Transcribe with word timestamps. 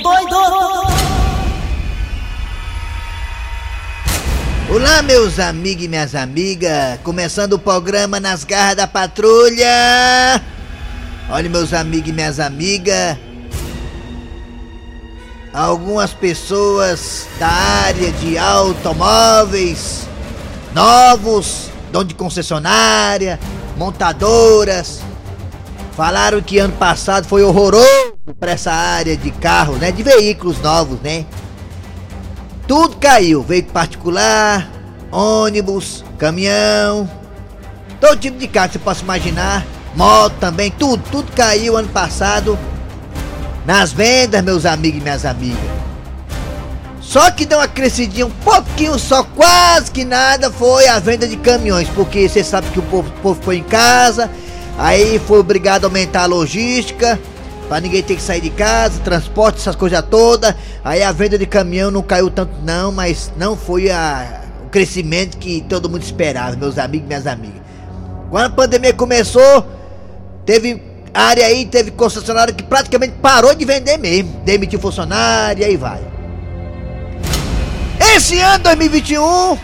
doido! 0.00 0.36
Olá, 4.70 5.02
meus 5.02 5.38
amigos 5.38 5.84
e 5.84 5.88
minhas 5.88 6.14
amigas, 6.14 6.98
começando 7.02 7.54
o 7.54 7.58
programa 7.58 8.20
Nas 8.20 8.44
Garras 8.44 8.76
da 8.76 8.86
Patrulha. 8.86 10.42
Olha, 11.30 11.48
meus 11.48 11.72
amigos 11.72 12.10
e 12.10 12.12
minhas 12.12 12.38
amigas, 12.38 13.16
algumas 15.52 16.12
pessoas 16.12 17.26
da 17.38 17.48
área 17.48 18.12
de 18.12 18.38
automóveis 18.38 20.06
novos, 20.74 21.70
dono 21.90 22.04
de 22.04 22.14
concessionária, 22.14 23.40
montadoras, 23.76 25.00
falaram 25.98 26.40
que 26.40 26.60
ano 26.60 26.74
passado 26.74 27.26
foi 27.26 27.42
horroroso 27.42 28.14
para 28.38 28.52
essa 28.52 28.70
área 28.70 29.16
de 29.16 29.32
carros, 29.32 29.78
né, 29.78 29.90
de 29.90 30.04
veículos 30.04 30.60
novos, 30.60 31.00
né? 31.00 31.26
Tudo 32.68 32.94
caiu, 32.98 33.42
veículo 33.42 33.72
particular, 33.72 34.70
ônibus, 35.10 36.04
caminhão, 36.16 37.10
todo 38.00 38.16
tipo 38.16 38.38
de 38.38 38.46
carro 38.46 38.68
que 38.68 38.74
você 38.74 38.78
possa 38.78 39.02
imaginar, 39.02 39.66
moto 39.96 40.34
também, 40.38 40.70
tudo, 40.70 41.02
tudo 41.10 41.32
caiu 41.32 41.76
ano 41.76 41.88
passado 41.88 42.56
nas 43.66 43.92
vendas, 43.92 44.44
meus 44.44 44.64
amigos 44.64 45.00
e 45.00 45.02
minhas 45.02 45.24
amigas. 45.24 45.58
Só 47.00 47.28
que 47.32 47.44
deu 47.44 47.58
uma 47.58 47.66
crescidinha 47.66 48.26
um 48.26 48.30
pouquinho 48.30 48.96
só, 49.00 49.24
quase 49.24 49.90
que 49.90 50.04
nada, 50.04 50.48
foi 50.48 50.86
a 50.86 51.00
venda 51.00 51.26
de 51.26 51.36
caminhões, 51.38 51.88
porque 51.88 52.28
você 52.28 52.44
sabe 52.44 52.68
que 52.70 52.78
o 52.78 52.82
povo, 52.82 53.08
o 53.08 53.20
povo 53.20 53.42
foi 53.42 53.56
em 53.56 53.64
casa, 53.64 54.30
aí 54.78 55.18
foi 55.18 55.40
obrigado 55.40 55.84
a 55.84 55.88
aumentar 55.88 56.22
a 56.22 56.26
logística, 56.26 57.20
para 57.68 57.80
ninguém 57.80 58.02
ter 58.02 58.16
que 58.16 58.22
sair 58.22 58.40
de 58.40 58.50
casa, 58.50 58.98
transporte, 59.00 59.58
essas 59.58 59.76
coisas 59.76 60.02
todas. 60.08 60.54
Aí 60.82 61.02
a 61.02 61.12
venda 61.12 61.36
de 61.36 61.44
caminhão 61.44 61.90
não 61.90 62.02
caiu 62.02 62.30
tanto 62.30 62.52
não, 62.64 62.90
mas 62.90 63.30
não 63.36 63.56
foi 63.56 63.90
a, 63.90 64.42
o 64.64 64.70
crescimento 64.70 65.36
que 65.36 65.60
todo 65.68 65.90
mundo 65.90 66.02
esperava, 66.02 66.56
meus 66.56 66.78
amigos 66.78 67.04
e 67.04 67.08
minhas 67.08 67.26
amigas. 67.26 67.60
Quando 68.30 68.46
a 68.46 68.50
pandemia 68.50 68.94
começou, 68.94 69.66
teve 70.46 70.82
área 71.12 71.44
aí, 71.44 71.66
teve 71.66 71.90
concessionário 71.90 72.54
que 72.54 72.62
praticamente 72.62 73.14
parou 73.20 73.54
de 73.54 73.64
vender 73.64 73.98
mesmo. 73.98 74.40
Demitiu 74.44 74.78
funcionário 74.78 75.62
e 75.62 75.64
aí 75.64 75.76
vai. 75.76 76.00
Esse 78.14 78.40
ano 78.40 78.64
2021, 78.64 79.58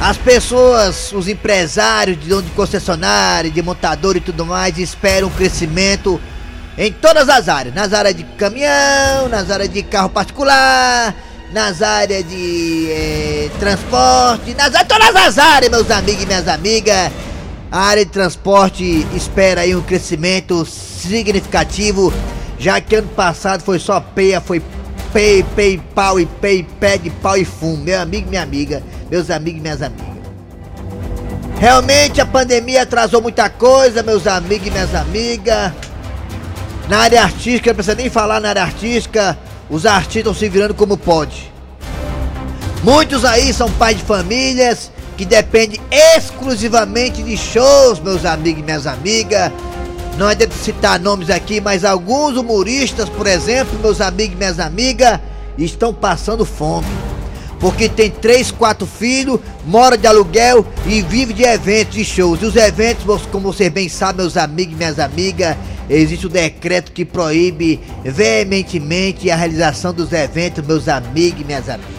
as 0.00 0.16
pessoas, 0.18 1.12
os 1.12 1.28
empresários 1.28 2.20
de 2.20 2.28
dono 2.28 2.42
de 2.42 2.50
concessionário, 2.50 3.50
de 3.50 3.62
montador 3.62 4.16
e 4.16 4.20
tudo 4.20 4.44
mais, 4.44 4.78
esperam 4.78 5.28
um 5.28 5.30
crescimento 5.30 6.20
em 6.76 6.92
todas 6.92 7.28
as 7.28 7.48
áreas. 7.48 7.74
Nas 7.74 7.92
áreas 7.92 8.14
de 8.14 8.24
caminhão, 8.24 9.28
nas 9.30 9.50
áreas 9.50 9.70
de 9.70 9.82
carro 9.82 10.10
particular, 10.10 11.14
nas 11.52 11.80
áreas 11.80 12.28
de 12.28 12.88
eh, 12.90 13.50
transporte, 13.60 14.54
nas 14.54 14.72
todas 14.84 15.14
as 15.14 15.38
áreas, 15.38 15.70
meus 15.70 15.90
amigos 15.90 16.22
e 16.22 16.26
minhas 16.26 16.48
amigas. 16.48 17.12
A 17.70 17.80
área 17.80 18.04
de 18.04 18.10
transporte 18.10 19.06
espera 19.14 19.62
aí 19.62 19.74
um 19.74 19.82
crescimento 19.82 20.64
significativo, 20.66 22.12
já 22.58 22.80
que 22.80 22.96
ano 22.96 23.08
passado 23.08 23.62
foi 23.62 23.78
só 23.78 24.00
peia, 24.00 24.40
foi 24.40 24.62
pei, 25.14 25.44
pei, 25.54 25.80
pau 25.94 26.18
e 26.18 26.26
pei, 26.26 26.66
pé 26.80 26.98
de 26.98 27.08
pau 27.08 27.36
e 27.36 27.44
fumo. 27.44 27.76
Meu 27.84 28.00
amigo, 28.00 28.28
minha 28.28 28.42
amiga, 28.42 28.82
meus 29.08 29.30
amigos 29.30 29.60
e 29.60 29.62
minhas 29.62 29.80
amigas. 29.80 30.12
Realmente 31.56 32.20
a 32.20 32.26
pandemia 32.26 32.82
atrasou 32.82 33.22
muita 33.22 33.48
coisa, 33.48 34.02
meus 34.02 34.26
amigos 34.26 34.66
e 34.66 34.70
minhas 34.72 34.92
amigas. 34.92 35.72
Na 36.88 36.98
área 36.98 37.22
artística, 37.22 37.70
não 37.70 37.76
precisa 37.76 37.94
nem 37.94 38.10
falar 38.10 38.40
na 38.40 38.48
área 38.48 38.62
artística, 38.62 39.38
os 39.70 39.86
artistas 39.86 40.16
estão 40.16 40.34
se 40.34 40.48
virando 40.48 40.74
como 40.74 40.98
pode. 40.98 41.50
Muitos 42.82 43.24
aí 43.24 43.54
são 43.54 43.70
pais 43.70 43.96
de 43.96 44.02
famílias 44.02 44.90
que 45.16 45.24
dependem 45.24 45.80
exclusivamente 45.90 47.22
de 47.22 47.36
shows, 47.36 48.00
meus 48.00 48.24
amigos 48.24 48.60
e 48.60 48.64
minhas 48.64 48.86
amigas. 48.86 49.52
Não 50.16 50.30
é 50.30 50.34
de 50.34 50.52
citar 50.54 51.00
nomes 51.00 51.28
aqui, 51.28 51.60
mas 51.60 51.84
alguns 51.84 52.36
humoristas, 52.36 53.08
por 53.08 53.26
exemplo, 53.26 53.78
meus 53.80 54.00
amigos 54.00 54.34
e 54.34 54.38
minhas 54.38 54.60
amigas, 54.60 55.18
estão 55.58 55.92
passando 55.92 56.44
fome. 56.44 56.86
Porque 57.58 57.88
tem 57.88 58.10
três, 58.10 58.50
quatro 58.50 58.86
filhos, 58.86 59.40
mora 59.66 59.96
de 59.96 60.06
aluguel 60.06 60.66
e 60.86 61.00
vive 61.02 61.32
de 61.32 61.42
eventos 61.42 61.96
e 61.96 62.04
shows. 62.04 62.42
E 62.42 62.44
os 62.44 62.56
eventos, 62.56 63.04
como 63.32 63.52
vocês 63.52 63.72
bem 63.72 63.88
sabem, 63.88 64.16
meus 64.16 64.36
amigos 64.36 64.74
e 64.74 64.76
minhas 64.76 64.98
amigas, 64.98 65.56
existe 65.88 66.26
um 66.26 66.30
decreto 66.30 66.92
que 66.92 67.04
proíbe 67.04 67.80
veementemente 68.04 69.30
a 69.30 69.36
realização 69.36 69.92
dos 69.92 70.12
eventos, 70.12 70.64
meus 70.66 70.88
amigos 70.88 71.40
e 71.40 71.44
minhas 71.44 71.68
amigas. 71.68 71.92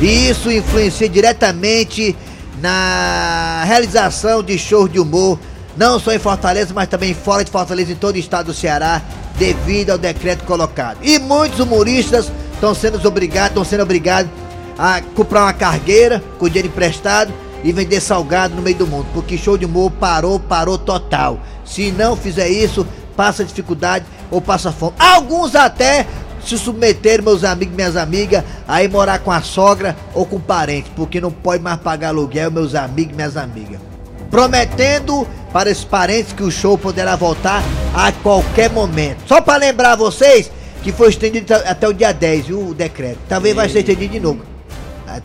E 0.00 0.28
isso 0.28 0.50
influencia 0.50 1.08
diretamente 1.08 2.14
na 2.60 3.64
realização 3.66 4.42
de 4.42 4.58
shows 4.58 4.92
de 4.92 5.00
humor, 5.00 5.38
não 5.76 5.98
só 5.98 6.12
em 6.12 6.18
Fortaleza, 6.18 6.72
mas 6.74 6.88
também 6.88 7.14
fora 7.14 7.44
de 7.44 7.50
Fortaleza, 7.50 7.92
em 7.92 7.96
todo 7.96 8.16
o 8.16 8.18
estado 8.18 8.46
do 8.46 8.54
Ceará, 8.54 9.02
devido 9.36 9.90
ao 9.90 9.98
decreto 9.98 10.44
colocado. 10.44 10.98
E 11.02 11.18
muitos 11.18 11.60
humoristas 11.60 12.30
estão 12.54 12.74
sendo 12.74 13.06
obrigados, 13.06 13.50
estão 13.50 13.64
sendo 13.64 13.82
obrigados 13.82 14.30
a 14.78 15.00
comprar 15.14 15.42
uma 15.42 15.52
cargueira 15.52 16.22
com 16.38 16.48
dinheiro 16.48 16.68
emprestado 16.68 17.32
e 17.64 17.72
vender 17.72 18.00
salgado 18.00 18.54
no 18.54 18.62
meio 18.62 18.76
do 18.76 18.86
mundo, 18.86 19.06
porque 19.14 19.38
show 19.38 19.56
de 19.56 19.64
humor 19.64 19.90
parou, 19.92 20.38
parou 20.38 20.76
total. 20.76 21.38
Se 21.64 21.92
não 21.92 22.16
fizer 22.16 22.48
isso, 22.48 22.86
passa 23.16 23.44
dificuldade 23.44 24.04
ou 24.30 24.40
passa 24.40 24.72
fome. 24.72 24.94
Alguns 24.98 25.54
até 25.54 26.06
se 26.44 26.58
submeteram, 26.58 27.22
meus 27.22 27.44
amigos 27.44 27.72
e 27.72 27.76
minhas 27.76 27.96
amigas, 27.96 28.42
a 28.66 28.82
ir 28.82 28.90
morar 28.90 29.20
com 29.20 29.30
a 29.30 29.40
sogra 29.40 29.96
ou 30.12 30.26
com 30.26 30.40
parente, 30.40 30.90
porque 30.96 31.20
não 31.20 31.30
pode 31.30 31.62
mais 31.62 31.78
pagar 31.78 32.08
aluguel, 32.08 32.50
meus 32.50 32.74
amigos 32.74 33.12
e 33.12 33.16
minhas 33.16 33.36
amigas. 33.36 33.91
Prometendo 34.32 35.28
para 35.52 35.70
esses 35.70 35.84
parentes 35.84 36.32
que 36.32 36.42
o 36.42 36.50
show 36.50 36.78
poderá 36.78 37.16
voltar 37.16 37.62
a 37.94 38.10
qualquer 38.10 38.70
momento. 38.70 39.18
Só 39.26 39.42
para 39.42 39.58
lembrar 39.58 39.94
vocês 39.94 40.50
que 40.82 40.90
foi 40.90 41.10
estendido 41.10 41.52
até 41.54 41.86
o 41.86 41.92
dia 41.92 42.12
10, 42.12 42.46
viu, 42.46 42.68
o 42.68 42.74
decreto. 42.74 43.18
Talvez 43.28 43.54
vai 43.54 43.68
ser 43.68 43.80
estendido 43.80 44.14
de 44.14 44.20
novo. 44.20 44.40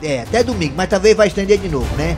É, 0.04 0.24
até 0.24 0.44
domingo, 0.44 0.74
mas 0.76 0.90
talvez 0.90 1.16
vai 1.16 1.28
estender 1.28 1.58
de 1.58 1.70
novo, 1.70 1.88
né? 1.96 2.18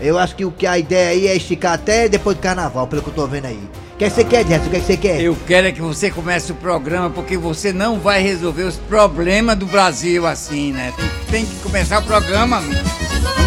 Eu 0.00 0.18
acho 0.18 0.34
que 0.34 0.46
o 0.46 0.50
que 0.50 0.66
a 0.66 0.78
ideia 0.78 1.10
aí 1.10 1.26
é 1.26 1.36
esticar 1.36 1.74
até 1.74 2.08
depois 2.08 2.38
do 2.38 2.40
carnaval, 2.40 2.86
pelo 2.86 3.02
que 3.02 3.08
eu 3.08 3.14
tô 3.14 3.26
vendo 3.26 3.44
aí. 3.44 3.60
O 3.92 3.96
que 3.98 4.08
você 4.08 4.24
quer, 4.24 4.46
Jess? 4.46 4.66
O 4.66 4.70
que 4.70 4.80
você 4.80 4.96
quer? 4.96 5.20
Eu 5.20 5.36
quero 5.46 5.66
é 5.66 5.72
que 5.72 5.82
você 5.82 6.10
comece 6.10 6.52
o 6.52 6.54
programa, 6.54 7.10
porque 7.10 7.36
você 7.36 7.70
não 7.70 8.00
vai 8.00 8.22
resolver 8.22 8.62
os 8.62 8.76
problemas 8.76 9.58
do 9.58 9.66
Brasil 9.66 10.26
assim, 10.26 10.72
né? 10.72 10.94
Tem, 10.96 11.10
tem 11.30 11.46
que 11.46 11.54
começar 11.60 12.00
o 12.00 12.02
programa, 12.02 12.56
amigo. 12.56 13.03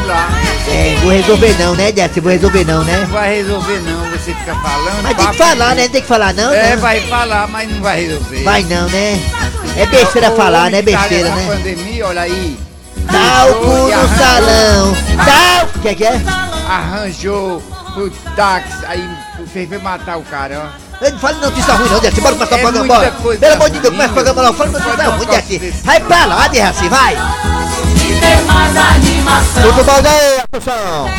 Lá. 0.08 0.30
É, 0.70 0.96
vou 1.02 1.12
resolver 1.12 1.54
não, 1.60 1.76
né, 1.76 1.92
Jess? 1.96 2.16
Vou 2.18 2.32
resolver 2.32 2.66
não, 2.66 2.84
né? 2.84 2.98
Não 3.02 3.08
vai 3.08 3.36
resolver 3.36 3.80
não, 3.80 4.10
você 4.12 4.34
fica 4.34 4.56
falando. 4.56 5.04
Mas 5.04 5.18
tem 5.18 5.28
que 5.32 5.38
falar, 5.38 5.76
né? 5.76 5.88
Tem 5.90 6.02
que 6.02 6.08
falar 6.08 6.34
não, 6.34 6.54
É, 6.54 6.76
não. 6.76 6.82
vai 6.82 7.02
falar, 7.02 7.48
mas 7.48 7.70
não 7.72 7.82
vai 7.82 8.02
resolver. 8.06 8.44
Vai 8.44 8.64
não, 8.64 8.88
né? 8.90 9.20
É 9.76 9.86
besteira 9.86 10.32
falar, 10.32 10.72
né? 10.72 10.82
tá 10.82 10.92
Besteira, 10.92 11.30
né? 11.36 11.46
pandemia, 11.48 12.08
olha 12.08 12.22
aí. 12.22 12.58
Talco 13.12 13.66
no 13.66 14.18
salão. 14.18 14.98
Tal. 15.26 15.66
O 15.76 15.80
que 15.80 15.88
é 15.90 15.96
que 15.96 16.04
é? 16.06 16.22
Arranjou 16.70 17.62
o 17.96 18.10
táxi, 18.36 18.86
aí 18.86 19.08
fez 19.52 19.70
matar 19.82 20.18
o 20.18 20.24
cara, 20.24 20.72
ó. 20.74 20.87
Não 21.00 21.20
fale 21.20 21.40
notícia 21.40 21.74
ruim 21.76 21.90
não, 21.90 22.02
Jess. 22.02 22.20
Bora 22.20 22.36
começar 22.36 22.56
o 22.56 22.58
É 22.58 22.62
programa, 22.62 22.88
muita 22.88 23.12
bora. 23.12 23.38
Pelo 23.38 23.54
amor 23.54 23.70
de 23.70 23.80
Deus, 23.80 23.94
começa 23.94 24.10
o 24.10 24.14
programa 24.14 24.42
logo. 24.42 24.54
Fala 24.58 24.72
não 24.72 24.80
notícia 24.80 24.98
pode 24.98 25.18
ruim, 25.18 25.28
desse 25.28 25.82
Vai 25.84 26.00
pra 26.00 26.26
lá, 26.26 26.50
Jess, 26.52 26.80
vai. 26.90 27.14
E 27.96 28.20
tem 28.20 28.46
mais 28.46 28.78
animação. 28.78 29.64
Tudo 29.64 29.84
bom 29.84 30.02
daí, 30.02 30.40
atenção. 30.40 31.12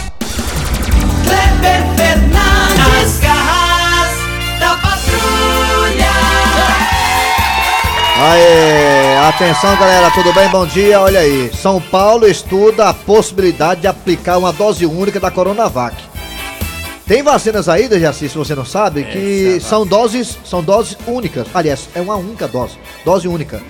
Kleber 1.25 1.83
Fernandes, 1.97 3.03
as 3.03 3.21
garras 3.21 4.13
da 4.59 4.77
patrulha. 4.77 6.11
Aê, 8.21 9.29
atenção 9.29 9.77
galera, 9.77 10.11
tudo 10.11 10.33
bem? 10.33 10.49
Bom 10.49 10.67
dia, 10.67 11.01
olha 11.01 11.21
aí. 11.21 11.53
São 11.55 11.81
Paulo 11.81 12.27
estuda 12.27 12.89
a 12.89 12.95
possibilidade 12.95 13.83
de 13.83 13.87
aplicar 13.87 14.39
uma 14.39 14.53
dose 14.53 14.85
única 14.85 15.21
da 15.21 15.31
Coronavac. 15.31 16.08
Tem 17.09 17.23
vacinas 17.23 17.71
aí, 17.71 17.89
Dejaci, 17.89 18.29
se 18.29 18.37
você 18.37 18.55
não 18.55 18.67
sabe, 18.67 19.03
que 19.03 19.59
são 19.61 19.87
doses, 19.87 20.37
são 20.45 20.63
doses 20.63 20.95
únicas. 21.07 21.47
Aliás, 21.55 21.89
é 21.95 22.03
uma 22.03 22.17
única 22.17 22.47
dose, 22.47 22.77
dose 23.03 23.27
única. 23.27 23.63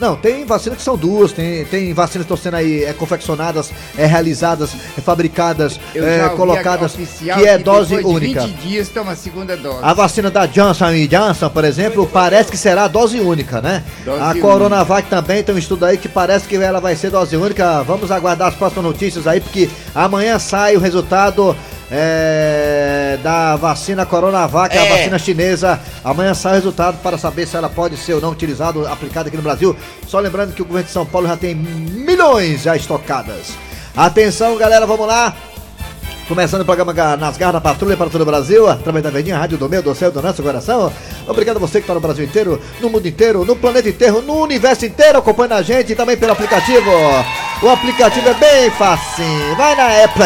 Não, 0.00 0.16
tem 0.16 0.46
vacinas 0.46 0.78
que 0.78 0.82
são 0.82 0.96
duas, 0.96 1.30
tem, 1.30 1.66
tem 1.66 1.92
vacinas 1.92 2.26
que 2.26 2.32
estão 2.32 2.36
sendo 2.38 2.56
aí 2.56 2.82
é, 2.82 2.94
confeccionadas, 2.94 3.70
é, 3.98 4.06
realizadas, 4.06 4.74
é, 4.96 5.00
fabricadas, 5.02 5.78
é, 5.94 6.26
colocadas, 6.30 6.96
que 6.96 7.30
é 7.30 7.58
dose 7.58 7.96
depois 7.96 8.18
de 8.18 8.26
única. 8.26 8.46
20 8.46 8.56
dias 8.56 8.88
toma 8.88 9.12
a 9.12 9.16
segunda 9.16 9.58
dose. 9.58 9.80
A 9.82 9.92
vacina 9.92 10.30
da 10.30 10.46
Johnson 10.46 11.06
Johnson, 11.06 11.50
por 11.50 11.64
exemplo, 11.64 12.08
parece 12.10 12.50
que 12.50 12.56
será 12.56 12.88
dose 12.88 13.20
única, 13.20 13.60
né? 13.60 13.84
Dose 14.06 14.22
a 14.22 14.30
única. 14.30 14.40
Coronavac 14.40 15.10
também 15.10 15.42
tem 15.42 15.54
um 15.54 15.58
estudo 15.58 15.84
aí 15.84 15.98
que 15.98 16.08
parece 16.08 16.48
que 16.48 16.56
ela 16.56 16.80
vai 16.80 16.96
ser 16.96 17.10
dose 17.10 17.36
única. 17.36 17.82
Vamos 17.82 18.10
aguardar 18.10 18.48
as 18.48 18.54
próximas 18.54 18.86
notícias 18.86 19.26
aí, 19.26 19.38
porque 19.38 19.68
amanhã 19.94 20.38
sai 20.38 20.76
o 20.76 20.80
resultado 20.80 21.54
é, 21.96 23.18
da 23.22 23.54
vacina 23.54 24.04
Coronavac, 24.04 24.76
a 24.76 24.84
É. 24.84 24.88
vacina 24.98 25.16
chinesa. 25.18 25.80
Amanhã 26.02 26.34
sai 26.34 26.52
o 26.52 26.54
resultado 26.56 26.98
para 27.02 27.16
saber 27.16 27.46
se 27.46 27.56
ela 27.56 27.68
pode 27.68 27.96
ser 27.96 28.14
ou 28.14 28.20
não 28.20 28.30
utilizada, 28.30 28.90
aplicada 28.90 29.28
aqui 29.28 29.36
no 29.36 29.42
Brasil. 29.44 29.76
Só 30.08 30.18
lembrando 30.18 30.52
que 30.52 30.60
o 30.62 30.64
governo 30.64 30.86
de 30.88 30.92
São 30.92 31.06
Paulo 31.06 31.28
já 31.28 31.36
tem 31.36 31.54
milhões 31.54 32.62
já 32.62 32.74
estocadas. 32.74 33.52
Atenção, 33.96 34.56
galera, 34.56 34.86
vamos 34.86 35.06
lá. 35.06 35.32
Começando 36.26 36.62
o 36.62 36.64
programa 36.64 36.92
Nas 37.16 37.36
Garras 37.36 37.54
da 37.54 37.60
Patrulha 37.60 37.98
para 37.98 38.08
todo 38.08 38.22
o 38.22 38.24
Brasil, 38.24 38.66
através 38.66 39.04
da 39.04 39.10
Verdinha 39.10 39.36
Rádio 39.36 39.58
do 39.58 39.68
Meu, 39.68 39.82
do 39.82 39.94
Céu, 39.94 40.10
do 40.10 40.22
Nosso 40.22 40.42
Coração. 40.42 40.90
Obrigado 41.28 41.58
a 41.58 41.60
você 41.60 41.72
que 41.74 41.80
está 41.84 41.92
no 41.92 42.00
Brasil 42.00 42.24
inteiro, 42.24 42.60
no 42.80 42.88
mundo 42.88 43.06
inteiro, 43.06 43.44
no 43.44 43.54
planeta 43.54 43.90
inteiro, 43.90 44.22
no 44.22 44.42
universo 44.42 44.86
inteiro, 44.86 45.18
acompanhando 45.18 45.52
a 45.52 45.62
gente 45.62 45.92
e 45.92 45.94
também 45.94 46.16
pelo 46.16 46.32
aplicativo. 46.32 46.90
O 47.64 47.70
aplicativo 47.70 48.28
é 48.28 48.34
bem 48.34 48.70
facinho. 48.72 49.56
Vai 49.56 49.74
na 49.74 50.04
Apple 50.04 50.24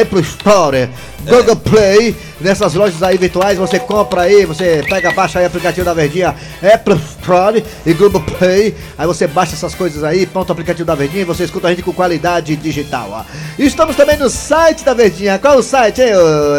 Apple 0.00 0.22
Store 0.22 0.88
Google 1.24 1.56
Play, 1.56 2.16
nessas 2.40 2.72
lojas 2.74 3.02
aí 3.02 3.18
virtuais, 3.18 3.58
você 3.58 3.78
compra 3.78 4.22
aí, 4.22 4.46
você 4.46 4.82
pega, 4.88 5.12
baixa 5.12 5.38
aí 5.38 5.44
o 5.44 5.48
aplicativo 5.48 5.84
da 5.84 5.92
Verdinha, 5.94 6.34
Apple 6.62 6.98
Store 7.20 7.62
e 7.84 7.92
Google 7.92 8.20
Play. 8.20 8.74
Aí 8.96 9.06
você 9.06 9.26
baixa 9.26 9.54
essas 9.54 9.74
coisas 9.74 10.04
aí, 10.04 10.24
pronto 10.26 10.50
o 10.50 10.52
aplicativo 10.52 10.86
da 10.86 10.94
Verdinha 10.94 11.22
e 11.22 11.26
você 11.26 11.42
escuta 11.44 11.68
a 11.68 11.70
gente 11.70 11.82
com 11.82 11.92
qualidade 11.92 12.56
digital. 12.56 13.08
Ó. 13.10 13.24
Estamos 13.58 13.96
também 13.96 14.16
no 14.16 14.30
site 14.30 14.84
da 14.84 14.94
Verdinha. 14.94 15.38
Qual 15.38 15.54
é 15.54 15.58
o 15.58 15.62
site, 15.62 16.02
hein, 16.02 16.10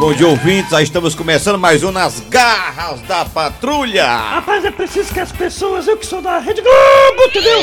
Bom 0.00 0.14
dia, 0.14 0.26
ouvintes. 0.26 0.72
Aí 0.72 0.82
estamos 0.82 1.14
começando 1.14 1.58
mais 1.58 1.82
um 1.84 1.92
Nas 1.92 2.20
Garras 2.20 3.02
da 3.02 3.22
Patrulha. 3.26 4.06
Rapaz, 4.06 4.64
é 4.64 4.70
preciso 4.70 5.12
que 5.12 5.20
as 5.20 5.30
pessoas, 5.30 5.86
eu 5.86 5.98
que 5.98 6.06
sou 6.06 6.22
da 6.22 6.38
Rede 6.38 6.62
Globo, 6.62 7.28
entendeu? 7.28 7.58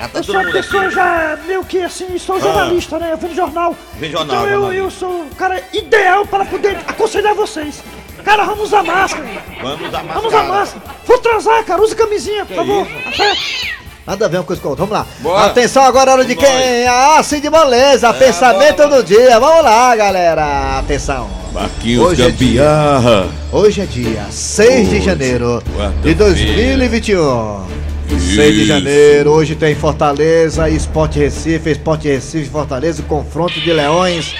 tá 0.00 0.10
eu 0.14 0.22
sou 0.22 0.36
uma 0.36 0.52
pessoa 0.52 0.84
aqui. 0.86 0.94
já 0.94 1.38
meio 1.48 1.64
que 1.64 1.80
assim, 1.82 2.16
sou 2.16 2.40
jornalista, 2.40 2.96
né? 2.96 3.08
Eu 3.10 3.16
vim 3.16 3.34
jornal. 3.34 3.74
Vem 3.94 4.08
jornal, 4.12 4.36
Então 4.36 4.46
eu, 4.46 4.60
jornal. 4.60 4.72
eu 4.72 4.88
sou 4.92 5.22
o 5.24 5.34
cara 5.34 5.60
ideal 5.72 6.24
para 6.24 6.44
poder 6.44 6.78
aconselhar 6.86 7.34
vocês. 7.34 7.82
Cara, 8.24 8.44
vamos 8.44 8.64
usar 8.66 8.84
máscara. 8.84 9.26
Vamos 9.60 9.88
usar 9.88 10.02
Vamos 10.04 10.24
usar 10.26 10.42
máscara. 10.44 10.82
For 11.04 11.18
transar, 11.18 11.64
cara, 11.64 11.82
use 11.82 11.96
camisinha, 11.96 12.46
por 12.46 12.54
favor. 12.54 12.86
Certo? 13.16 13.79
Nada 14.06 14.24
a 14.26 14.28
ver 14.28 14.38
uma 14.38 14.44
coisa 14.44 14.60
com 14.60 14.68
a 14.68 14.70
outra. 14.72 14.86
Vamos 14.86 14.98
lá. 15.00 15.06
Bora. 15.20 15.46
Atenção 15.46 15.84
agora, 15.84 16.12
hora 16.12 16.24
de 16.24 16.34
Vamos 16.34 16.50
quem? 16.52 16.86
Ah, 16.88 17.22
Cid 17.22 17.48
Moleza, 17.50 18.12
pensamento 18.14 18.88
do 18.88 19.02
dia. 19.02 19.38
Vamos 19.38 19.64
lá, 19.64 19.94
galera. 19.94 20.78
Atenção. 20.78 21.28
Marquinhos 21.52 22.06
Hoje 22.06 22.22
é 22.22 22.30
dia. 22.30 22.62
Gambiarra. 22.62 23.28
Hoje 23.52 23.80
é 23.80 23.84
dia 23.84 24.26
6 24.30 24.88
de 24.88 24.96
Hoje, 24.96 25.04
janeiro 25.04 25.62
de 25.64 25.70
quarta-feira. 25.72 26.14
2021. 26.14 27.80
6 28.18 28.54
de 28.54 28.66
janeiro, 28.66 29.30
hoje 29.30 29.54
tem 29.54 29.74
Fortaleza, 29.74 30.68
Esporte 30.68 31.18
Recife, 31.20 31.70
Esporte 31.70 32.08
Recife, 32.08 32.48
Fortaleza, 32.50 33.02
confronto 33.04 33.60
de 33.60 33.72
leões 33.72 34.34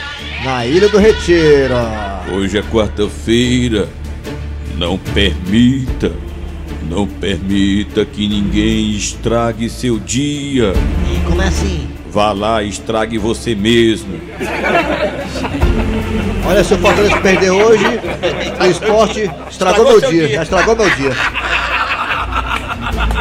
na 0.45 0.67
Ilha 0.67 0.89
do 0.89 0.99
Retiro. 0.99 1.75
Hoje 2.33 2.59
é 2.59 2.63
quarta-feira. 2.63 3.89
Não 4.77 4.99
permita, 4.99 6.11
não 6.91 7.07
permita 7.07 8.05
que 8.05 8.27
ninguém 8.27 8.91
estrague 8.91 9.71
seu 9.71 9.97
dia. 9.97 10.75
E 11.15 11.25
como 11.25 11.41
é 11.41 11.47
assim? 11.47 11.89
Vá 12.11 12.33
lá 12.33 12.65
e 12.65 12.69
estrague 12.69 13.17
você 13.17 13.55
mesmo. 13.55 14.21
Olha, 16.45 16.65
se 16.65 16.75
o 16.75 16.79
Fortaleza 16.79 17.17
perder 17.19 17.51
hoje, 17.51 17.85
o 18.61 18.67
esporte 18.67 19.31
estragou 19.49 19.85
meu 19.85 20.01
dia, 20.01 20.29
já 20.29 20.43
estragou 20.43 20.75
meu 20.75 20.91
dia. 20.91 21.13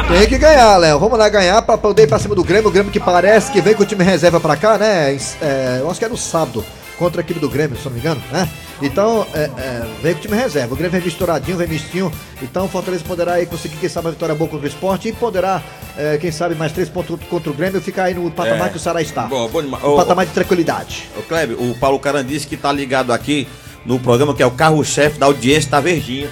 Tem 0.08 0.26
que 0.26 0.38
ganhar, 0.38 0.76
Léo. 0.76 0.98
Vamos 0.98 1.16
lá 1.16 1.28
ganhar 1.28 1.62
pra 1.62 1.78
poder 1.78 2.02
ir 2.02 2.08
pra 2.08 2.18
cima 2.18 2.34
do 2.34 2.42
Grêmio. 2.42 2.68
O 2.68 2.72
Grêmio 2.72 2.90
que 2.90 2.98
parece 2.98 3.52
que 3.52 3.60
vem 3.60 3.74
com 3.74 3.84
o 3.84 3.86
time 3.86 4.02
reserva 4.02 4.40
pra 4.40 4.56
cá, 4.56 4.76
né? 4.76 5.16
É, 5.40 5.78
eu 5.78 5.88
acho 5.88 6.00
que 6.00 6.04
é 6.04 6.08
no 6.08 6.16
sábado, 6.16 6.64
contra 6.98 7.20
a 7.20 7.22
equipe 7.22 7.38
do 7.38 7.48
Grêmio, 7.48 7.78
se 7.78 7.84
não 7.84 7.92
me 7.92 8.00
engano, 8.00 8.20
né? 8.32 8.48
Então, 8.82 9.26
é, 9.34 9.42
é, 9.58 9.86
vem 10.02 10.14
com 10.14 10.18
o 10.18 10.22
time 10.22 10.36
reserva. 10.36 10.72
O 10.74 10.76
Grêmio 10.76 10.92
vem 10.92 11.00
misturadinho, 11.02 11.56
vem 11.58 11.68
mistinho. 11.68 12.10
Então, 12.42 12.64
o 12.64 12.68
Fortaleza 12.68 13.04
poderá 13.06 13.34
aí 13.34 13.46
conseguir, 13.46 13.76
quem 13.76 13.88
sabe, 13.88 14.06
uma 14.06 14.12
vitória 14.12 14.34
boa 14.34 14.48
contra 14.48 14.66
o 14.66 14.68
esporte 14.68 15.08
e 15.08 15.12
poderá, 15.12 15.62
é, 15.96 16.16
quem 16.18 16.30
sabe, 16.32 16.54
mais 16.54 16.72
três 16.72 16.88
pontos 16.88 17.18
contra 17.28 17.50
o 17.50 17.54
Grêmio 17.54 17.78
e 17.78 17.80
ficar 17.82 18.04
aí 18.04 18.14
no 18.14 18.30
patamar 18.30 18.68
É. 18.68 18.70
que 18.70 18.76
o 18.76 18.80
Ceará 18.80 19.02
está. 19.02 19.22
Bom, 19.22 19.48
bom 19.48 19.62
demais. 19.62 19.84
Um 19.84 19.96
patamar 19.96 20.26
de 20.26 20.32
tranquilidade. 20.32 21.08
Ô, 21.18 21.22
Kleber, 21.22 21.60
o 21.60 21.74
Paulo 21.78 21.98
Caran 21.98 22.24
disse 22.24 22.46
que 22.46 22.56
tá 22.56 22.72
ligado 22.72 23.12
aqui 23.12 23.46
no 23.84 23.98
programa 23.98 24.34
que 24.34 24.42
é 24.42 24.46
o 24.46 24.50
carro-chefe 24.50 25.18
da 25.18 25.26
audiência 25.26 25.70
da 25.70 25.80
Verdinha. 25.80 26.28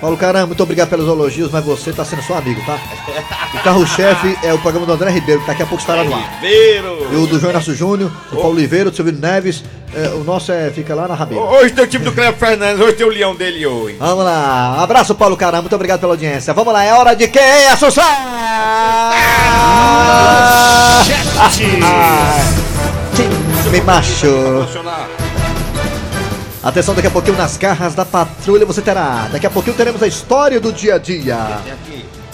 Paulo 0.00 0.16
Caramba, 0.16 0.46
muito 0.46 0.62
obrigado 0.62 0.88
pelos 0.90 1.08
elogios, 1.08 1.50
mas 1.50 1.64
você 1.64 1.92
tá 1.92 2.04
sendo 2.04 2.22
só 2.22 2.38
amigo, 2.38 2.60
tá? 2.64 2.78
O 3.54 3.58
carro-chefe 3.64 4.38
é 4.44 4.54
o 4.54 4.58
programa 4.58 4.86
do 4.86 4.92
André 4.92 5.10
Ribeiro, 5.10 5.40
que 5.40 5.46
daqui 5.48 5.62
a 5.62 5.66
pouco 5.66 5.80
estará 5.80 6.04
no 6.04 6.14
ar. 6.14 6.38
E 6.42 7.16
o 7.16 7.26
do 7.26 7.38
João 7.38 7.50
Inácio 7.50 7.74
Júnior, 7.74 8.10
do 8.30 8.36
Paulo 8.36 8.56
Oliveira, 8.56 8.90
do 8.90 8.96
Silvio 8.96 9.12
Neves, 9.12 9.64
é, 9.92 10.08
o 10.10 10.22
nosso 10.22 10.52
é, 10.52 10.70
fica 10.70 10.94
lá 10.94 11.08
na 11.08 11.14
Rabeira. 11.14 11.42
Hoje 11.42 11.72
tem 11.72 11.84
o 11.84 11.88
time 11.88 12.04
do 12.04 12.12
Kleber 12.12 12.38
Fernandes, 12.38 12.80
hoje 12.80 12.96
tem 12.96 13.06
o 13.06 13.10
leão 13.10 13.34
dele 13.34 13.66
hoje. 13.66 13.96
Vamos 13.98 14.24
lá, 14.24 14.80
abraço 14.80 15.16
Paulo 15.16 15.36
Caramba, 15.36 15.62
muito 15.62 15.74
obrigado 15.74 15.98
pela 15.98 16.12
audiência. 16.12 16.54
Vamos 16.54 16.72
lá, 16.72 16.84
é 16.84 16.94
hora 16.94 17.14
de 17.14 17.26
quem? 17.26 17.66
Assunção! 17.66 18.04
Me 23.72 23.80
macho. 23.82 24.28
Atenção, 26.62 26.94
daqui 26.94 27.06
a 27.06 27.10
pouquinho 27.10 27.36
nas 27.36 27.56
garras 27.56 27.94
da 27.94 28.04
patrulha 28.04 28.66
você 28.66 28.82
terá. 28.82 29.28
Daqui 29.30 29.46
a 29.46 29.50
pouquinho 29.50 29.76
teremos 29.76 30.02
a 30.02 30.06
história 30.08 30.60
do 30.60 30.72
dia 30.72 30.96
a 30.96 30.98
dia. 30.98 31.36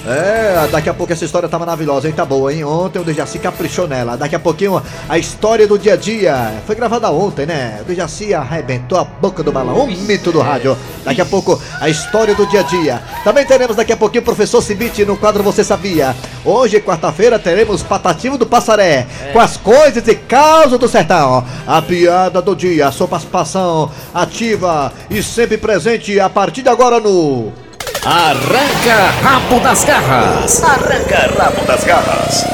É, 0.07 0.69
daqui 0.71 0.91
a 0.91 0.95
pouco 0.95 1.15
essa 1.15 1.25
história 1.25 1.49
tá 1.49 1.59
maravilhosa, 1.59 2.07
hein? 2.07 2.15
Tá 2.15 2.27
boa, 2.27 2.53
hein? 2.53 2.63
Ontem 2.63 2.99
o 2.99 3.05
Dejaci 3.05 3.39
caprichou 3.39 3.89
nela. 3.89 4.19
Daqui 4.19 4.37
a 4.37 4.39
pouquinho 4.39 4.83
a 5.09 5.19
história 5.19 5.67
do 5.67 5.79
dia 5.79 5.95
a 5.95 5.97
dia. 5.97 6.63
Foi 6.67 6.75
gravada 6.75 7.11
ontem, 7.11 7.47
né? 7.47 7.79
O 7.81 7.85
Dejaci 7.85 8.35
arrebentou 8.35 8.99
a 8.99 9.05
boca 9.05 9.43
do 9.43 9.51
balão. 9.51 9.85
Um 9.85 9.87
mito 9.87 10.31
do 10.31 10.41
rádio. 10.41 10.77
Daqui 11.05 11.23
a 11.23 11.25
pouco 11.25 11.59
a 11.81 11.89
história 11.89 12.35
do 12.35 12.47
dia 12.47 12.61
a 12.61 12.63
dia. 12.65 13.03
Também 13.25 13.47
teremos 13.47 13.77
daqui 13.77 13.93
a 13.93 13.97
pouquinho 13.97 14.21
o 14.21 14.25
professor 14.27 14.61
Cibite 14.61 15.07
no 15.07 15.17
quadro 15.17 15.43
Você 15.43 15.65
Sabia. 15.65 16.15
Hoje, 16.45 16.81
quarta-feira, 16.81 17.39
teremos 17.39 17.83
Patativo 17.83 18.37
do 18.37 18.45
Passaré. 18.45 19.07
Com 19.33 19.41
as 19.41 19.57
coisas 19.57 20.07
e 20.07 20.15
causas 20.15 20.79
do 20.79 20.87
sertão. 20.87 21.43
A 21.67 21.81
piada 21.81 22.43
do 22.43 22.55
dia, 22.55 22.89
a 22.89 22.93
sua 22.93 23.09
participação 23.09 23.91
ativa 24.13 24.93
e 25.09 25.23
sempre 25.23 25.57
presente 25.57 26.21
a 26.21 26.29
partir 26.29 26.61
de 26.61 26.69
agora 26.69 27.01
no. 27.01 27.64
Arranca 28.07 29.11
rabo 29.23 29.61
das 29.61 29.83
garras. 29.85 30.63
Arranca 30.63 31.33
rabo 31.43 31.65
das 31.67 31.85
garras. 31.85 32.45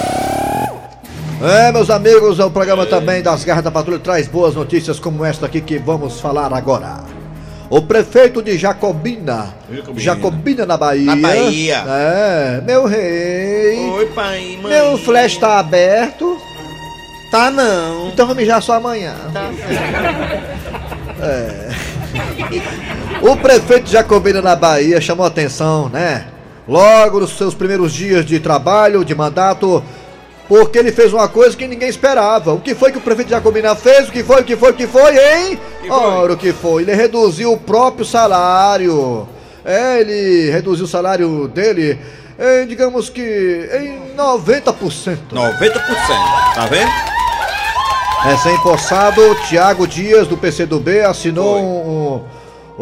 É, 1.42 1.72
meus 1.72 1.90
amigos, 1.90 2.38
o 2.38 2.50
programa 2.50 2.84
também 2.86 3.20
das 3.22 3.42
Garras 3.44 3.64
da 3.64 3.70
Patrulha 3.70 3.98
traz 3.98 4.28
boas 4.28 4.54
notícias 4.54 5.00
como 5.00 5.24
esta 5.24 5.46
aqui 5.46 5.60
que 5.60 5.78
vamos 5.78 6.20
falar 6.20 6.52
agora. 6.52 6.98
O 7.70 7.80
prefeito 7.82 8.42
de 8.42 8.58
Jacobina, 8.58 9.54
Jacobina. 9.70 10.00
Jacobina 10.00 10.66
na 10.66 10.76
Bahia. 10.76 11.16
Na 11.16 11.28
Bahia. 11.28 11.84
É, 11.88 12.60
meu 12.64 12.84
rei. 12.86 13.88
Oi, 13.90 14.06
pai, 14.14 14.58
mãe. 14.62 14.70
Meu 14.72 14.98
flash 14.98 15.36
tá 15.38 15.58
aberto, 15.58 16.36
Tá 17.30 17.50
não. 17.50 18.08
então 18.08 18.26
vou 18.26 18.36
mijar 18.36 18.60
só 18.62 18.74
amanhã. 18.74 19.14
É. 21.22 21.70
O 23.22 23.36
prefeito 23.36 23.90
Jacobina 23.90 24.40
na 24.40 24.56
Bahia 24.56 24.98
chamou 25.00 25.26
atenção, 25.26 25.90
né? 25.90 26.26
Logo 26.66 27.20
nos 27.20 27.36
seus 27.36 27.54
primeiros 27.54 27.92
dias 27.92 28.24
de 28.24 28.40
trabalho, 28.40 29.04
de 29.04 29.14
mandato, 29.14 29.82
porque 30.48 30.78
ele 30.78 30.90
fez 30.90 31.12
uma 31.12 31.28
coisa 31.28 31.54
que 31.54 31.66
ninguém 31.66 31.88
esperava. 31.88 32.54
O 32.54 32.60
que 32.60 32.74
foi 32.74 32.90
que 32.90 32.98
o 32.98 33.00
prefeito 33.00 33.28
Jacobina 33.28 33.74
fez? 33.74 34.08
O 34.08 34.12
que 34.12 34.24
foi? 34.24 34.40
O 34.40 34.44
que 34.44 34.56
foi? 34.56 34.70
O 34.70 34.74
que 34.74 34.86
foi, 34.86 35.16
hein? 35.16 35.58
Que 35.82 35.88
foi? 35.88 35.96
Ora, 35.96 36.32
o 36.32 36.36
que 36.36 36.52
foi? 36.52 36.82
Ele 36.82 36.94
reduziu 36.94 37.52
o 37.52 37.58
próprio 37.58 38.06
salário. 38.06 39.28
É, 39.64 40.00
ele 40.00 40.50
reduziu 40.50 40.86
o 40.86 40.88
salário 40.88 41.46
dele 41.46 41.98
em, 42.38 42.66
digamos 42.66 43.10
que, 43.10 43.20
em 43.20 44.16
90%. 44.16 45.18
90%. 45.30 45.82
Tá 46.54 46.66
vendo? 46.70 46.90
Recém-possado, 48.22 49.34
Tiago 49.48 49.86
Dias, 49.86 50.26
do 50.26 50.38
PCdoB, 50.38 51.02
assinou 51.02 51.58
um, 51.58 52.24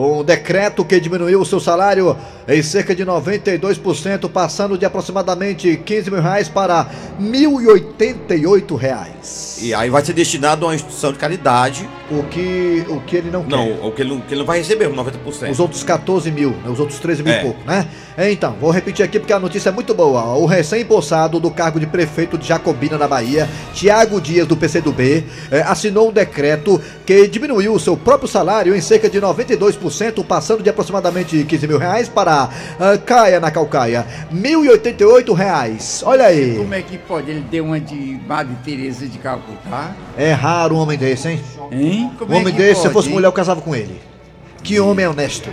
um 0.00 0.23
decreto 0.23 0.85
que 0.85 1.00
diminuiu 1.00 1.40
o 1.40 1.45
seu 1.45 1.59
salário 1.59 2.17
em 2.47 2.62
cerca 2.62 2.95
de 2.95 3.05
92%, 3.05 4.31
passando 4.31 4.78
de 4.78 4.85
aproximadamente 4.85 5.76
15 5.76 6.11
mil 6.12 6.23
reais 6.23 6.49
para 6.49 6.87
1.088 7.21 8.76
reais. 8.76 9.59
E 9.61 9.75
aí 9.75 9.90
vai 9.90 10.05
ser 10.05 10.12
destinado 10.12 10.64
a 10.64 10.69
uma 10.69 10.75
instituição 10.76 11.12
de 11.12 11.19
caridade. 11.19 11.88
O 12.11 12.23
que, 12.23 12.87
o 12.88 13.00
que 13.00 13.17
ele 13.17 13.31
não 13.31 13.43
quer. 13.43 13.50
Não, 13.57 13.88
o 13.88 13.93
que 13.93 14.02
ele 14.02 14.11
não, 14.11 14.21
que 14.21 14.33
ele 14.33 14.38
não 14.38 14.47
vai 14.47 14.59
receber, 14.59 14.88
90%. 14.88 15.50
Os 15.50 15.59
outros 15.59 15.83
14 15.83 16.31
mil, 16.31 16.50
né? 16.50 16.71
os 16.71 16.78
outros 16.78 17.00
13 17.00 17.25
mil 17.25 17.33
É. 17.33 17.40
e 17.40 17.43
pouco, 17.43 17.64
né? 17.67 17.88
Então, 18.20 18.56
vou 18.60 18.72
repetir 18.72 19.04
aqui 19.04 19.20
porque 19.20 19.32
a 19.32 19.38
notícia 19.38 19.68
é 19.68 19.72
muito 19.72 19.94
boa. 19.94 20.34
O 20.34 20.44
recém-possado 20.44 21.38
do 21.38 21.52
cargo 21.52 21.78
de 21.78 21.87
prefeito 21.87 22.37
de 22.37 22.48
Jacobina, 22.48 22.98
na 22.98 23.06
Bahia, 23.06 23.48
Tiago 23.72 24.20
Dias, 24.20 24.44
do 24.44 24.56
PCdoB, 24.56 25.25
eh, 25.52 25.62
assinou 25.62 26.08
um 26.08 26.12
decreto 26.12 26.80
que 27.06 27.28
diminuiu 27.28 27.72
o 27.72 27.78
seu 27.78 27.96
próprio 27.96 28.28
salário 28.28 28.75
em 28.75 28.80
cerca 28.80 29.08
de 29.08 29.20
92%, 29.20 30.25
passando 30.25 30.64
de 30.64 30.68
aproximadamente 30.68 31.44
15 31.44 31.68
mil 31.68 31.78
reais 31.78 32.08
para 32.08 32.48
ah, 32.80 32.98
Caia 32.98 33.38
na 33.38 33.52
Calcaia, 33.52 34.04
1.088 34.34 35.32
reais. 35.32 36.02
Olha 36.04 36.25
aí. 36.26 36.56
Como 36.58 36.75
é 36.75 36.82
que 36.82 36.98
pode? 36.98 37.30
Ele 37.30 37.44
deu 37.48 37.66
uma 37.66 37.78
de 37.78 38.18
Madre 38.26 38.56
Teresa 38.64 39.06
de 39.06 39.18
Calcutá? 39.18 39.94
É 40.16 40.32
raro 40.32 40.75
um 40.75 40.78
homem 40.80 40.98
desse, 40.98 41.28
hein? 41.28 41.40
Hein? 41.70 42.10
Como 42.18 42.32
Um 42.32 42.34
é 42.34 42.40
homem 42.40 42.52
que 42.52 42.58
desse, 42.58 42.80
se 42.80 42.87
eu 42.88 42.90
pode, 42.90 42.94
fosse 42.94 43.08
hein? 43.10 43.14
mulher, 43.14 43.28
eu 43.28 43.32
casava 43.32 43.60
com 43.60 43.76
ele. 43.76 44.17
Que 44.62 44.81
homem 44.81 45.07
honesto. 45.07 45.50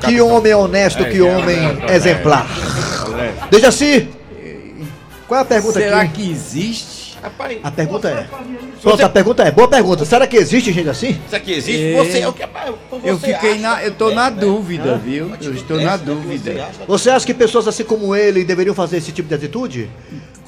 Tá 0.00 0.08
Que 0.08 0.20
homem 0.20 0.54
honesto, 0.54 1.04
que 1.04 1.20
homem 1.20 1.58
exemplar. 1.92 2.46
Deixa 3.50 3.68
assim. 3.68 4.08
Qual 5.26 5.38
é 5.38 5.42
a 5.42 5.46
pergunta 5.46 5.78
Será 5.78 6.00
aqui? 6.00 6.22
que 6.22 6.30
existe? 6.30 6.98
Rapaz, 7.22 7.58
A 7.62 7.70
pergunta 7.70 8.08
é. 8.08 8.26
Pronto, 8.80 9.02
a 9.04 9.08
pergunta 9.08 9.42
é. 9.42 9.50
Boa 9.50 9.68
pergunta. 9.68 10.04
Será 10.04 10.26
que 10.26 10.36
existe 10.36 10.72
gente 10.72 10.88
assim? 10.88 11.18
isso 11.26 11.36
aqui 11.36 11.52
existe? 11.52 11.82
É. 11.82 11.96
Você 11.96 12.18
é 12.20 12.28
o 12.28 12.32
que 12.32 12.46
você 12.90 13.10
Eu 13.10 13.18
fiquei 13.18 13.52
acha 13.52 13.60
na. 13.60 13.82
Eu 13.82 13.94
tô 13.94 14.08
que 14.08 14.14
na 14.14 14.30
dúvida, 14.30 14.96
viu? 14.96 15.32
Eu 15.40 15.52
estou 15.54 15.80
na 15.80 15.96
dúvida. 15.96 16.68
Você 16.86 17.10
acha 17.10 17.26
que 17.26 17.34
pessoas 17.34 17.66
assim 17.66 17.84
como 17.84 18.14
ele 18.14 18.44
deveriam 18.44 18.74
fazer 18.74 18.98
esse 18.98 19.10
tipo 19.12 19.28
de 19.28 19.34
atitude? 19.34 19.90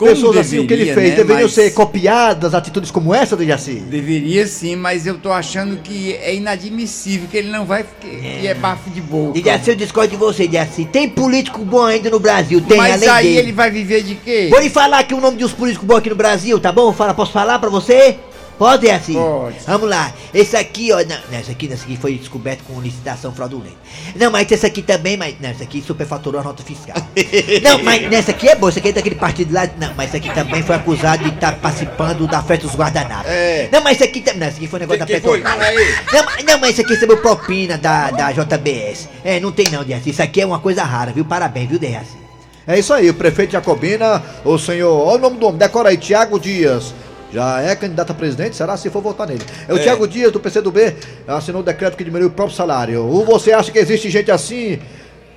Como 0.01 0.11
pessoas 0.13 0.37
assim, 0.39 0.59
o 0.59 0.67
que 0.67 0.73
ele 0.73 0.85
deveria, 0.87 0.95
fez, 0.95 1.11
né? 1.11 1.17
deveriam 1.17 1.43
Mas- 1.47 1.53
ser 1.53 1.71
copiadas, 1.75 2.55
atitudes 2.55 2.91
como 2.91 3.15
essa 3.15 3.37
do 3.37 3.45
Jaci? 3.45 3.75
Deveria 3.75 4.47
sim, 4.47 4.75
mas 4.75 5.07
eu 5.07 5.19
tô 5.19 5.31
achando 5.31 5.77
que 5.83 6.15
é 6.15 6.35
inadmissível, 6.35 7.29
que 7.31 7.37
ele 7.37 7.51
não 7.51 7.65
vai. 7.67 7.85
que, 8.01 8.09
que 8.41 8.47
é 8.47 8.55
bafo 8.55 8.89
de 8.91 9.01
boca. 9.01 9.39
assim, 9.39 9.45
Jaci, 9.45 9.71
eu 9.71 9.77
discordo 9.77 10.11
de 10.11 10.17
você, 10.17 10.49
Jaci. 10.51 10.87
Tem 10.87 11.09
político 11.09 11.65
bom 11.65 11.85
ainda 11.85 12.09
no 12.09 12.19
Brasil, 12.19 12.61
tem 12.63 12.79
Mas 12.79 12.95
além 12.95 13.09
aí 13.11 13.27
dele. 13.27 13.39
ele 13.39 13.53
vai 13.53 13.71
viver 13.71 14.03
de 14.03 14.15
quê? 14.15 14.49
Vou 14.51 14.61
lhe 14.61 14.71
falar 14.71 15.01
aqui 15.01 15.13
o 15.13 15.21
nome 15.21 15.37
de 15.37 15.45
uns 15.45 15.53
políticos 15.53 15.87
bons 15.87 15.97
aqui 15.97 16.09
no 16.09 16.17
Brasil, 16.17 16.59
tá 16.59 16.73
bom? 16.73 16.93
Fala, 16.93 17.13
posso 17.13 17.33
falar 17.33 17.59
pra 17.59 17.69
você? 17.69 18.17
Pode, 18.61 18.87
Jaci? 18.89 19.15
Pode. 19.15 19.57
Vamos 19.67 19.89
lá. 19.89 20.13
Esse 20.35 20.55
aqui, 20.55 20.93
ó. 20.93 20.99
Não, 20.99 21.17
não, 21.33 21.41
esse 21.41 21.51
aqui, 21.51 21.65
esse 21.65 21.83
aqui 21.83 21.97
foi 21.97 22.19
descoberto 22.19 22.63
com 22.65 22.79
licitação 22.79 23.33
fraudulenta. 23.33 23.79
Não, 24.15 24.31
mas 24.31 24.53
esse 24.53 24.67
aqui 24.67 24.83
também, 24.83 25.17
mas. 25.17 25.35
Não, 25.41 25.51
esse 25.51 25.63
aqui 25.63 25.81
superfaturou 25.81 26.43
a 26.43 26.45
nota 26.45 26.63
fiscal. 26.63 26.95
não, 27.65 27.83
mas 27.83 28.03
nessa 28.11 28.33
aqui 28.33 28.51
é 28.51 28.55
boa, 28.55 28.69
esse 28.69 28.79
aqui 28.79 28.91
é 28.91 28.93
daquele 28.93 29.15
partido 29.15 29.55
lá. 29.55 29.67
Não, 29.79 29.95
mas 29.97 30.09
esse 30.09 30.19
aqui 30.19 30.35
também 30.35 30.63
foi 30.63 30.77
acusado 30.77 31.25
de 31.25 31.31
estar 31.31 31.57
participando 31.57 32.27
da 32.27 32.43
festa 32.43 32.67
dos 32.67 32.77
guardanapos. 32.77 33.31
É. 33.31 33.71
Não, 33.73 33.81
mas 33.83 33.97
esse 33.97 34.05
aqui 34.05 34.21
também. 34.21 34.41
Não, 34.41 34.49
esse 34.49 34.59
aqui 34.59 34.67
foi 34.67 34.79
um 34.79 34.83
negócio 34.83 35.07
Quem- 35.07 35.21
da? 35.21 35.23
Petrobras. 35.23 36.13
Não, 36.13 36.25
mas- 36.27 36.45
não, 36.45 36.61
mas 36.61 36.71
esse 36.73 36.83
aqui 36.83 36.93
recebeu 36.93 37.17
propina 37.17 37.79
da, 37.79 38.11
da 38.11 38.31
JBS. 38.31 39.09
É, 39.25 39.41
não 39.41 39.53
tem 39.53 39.71
não, 39.73 39.83
Jaci. 39.83 40.11
Isso 40.11 40.23
aqui 40.23 40.43
é 40.43 40.45
uma 40.45 40.59
coisa 40.59 40.85
rara, 40.85 41.13
viu? 41.13 41.25
Parabéns, 41.25 41.67
viu, 41.67 41.81
Jaci? 41.81 42.19
É 42.67 42.79
isso 42.79 42.93
aí, 42.93 43.09
o 43.09 43.15
prefeito 43.15 43.53
Jacobina, 43.53 44.23
o 44.45 44.59
senhor, 44.59 44.95
olha 44.95 45.17
o 45.17 45.21
nome 45.23 45.39
do 45.39 45.47
homem, 45.47 45.59
decora 45.59 45.89
aí, 45.89 45.97
Tiago 45.97 46.39
Dias. 46.39 46.93
Já 47.33 47.63
é 47.63 47.75
candidato 47.77 48.11
a 48.11 48.15
presidente, 48.15 48.57
será 48.57 48.77
se 48.77 48.91
for 48.91 49.01
votar 49.01 49.27
nele. 49.27 49.43
É 49.69 49.73
o 49.73 49.77
É. 49.77 49.81
Tiago 49.81 50.07
Dias, 50.07 50.31
do 50.33 50.41
PCdoB, 50.41 50.95
assinou 51.27 51.63
o 51.63 51.65
decreto 51.65 51.97
que 51.97 52.05
diminuiu 52.05 52.29
o 52.29 52.33
próprio 52.33 52.57
salário. 52.57 53.05
Ou 53.05 53.25
você 53.25 53.53
acha 53.53 53.71
que 53.71 53.79
existe 53.79 54.11
gente 54.11 54.31
assim, 54.31 54.79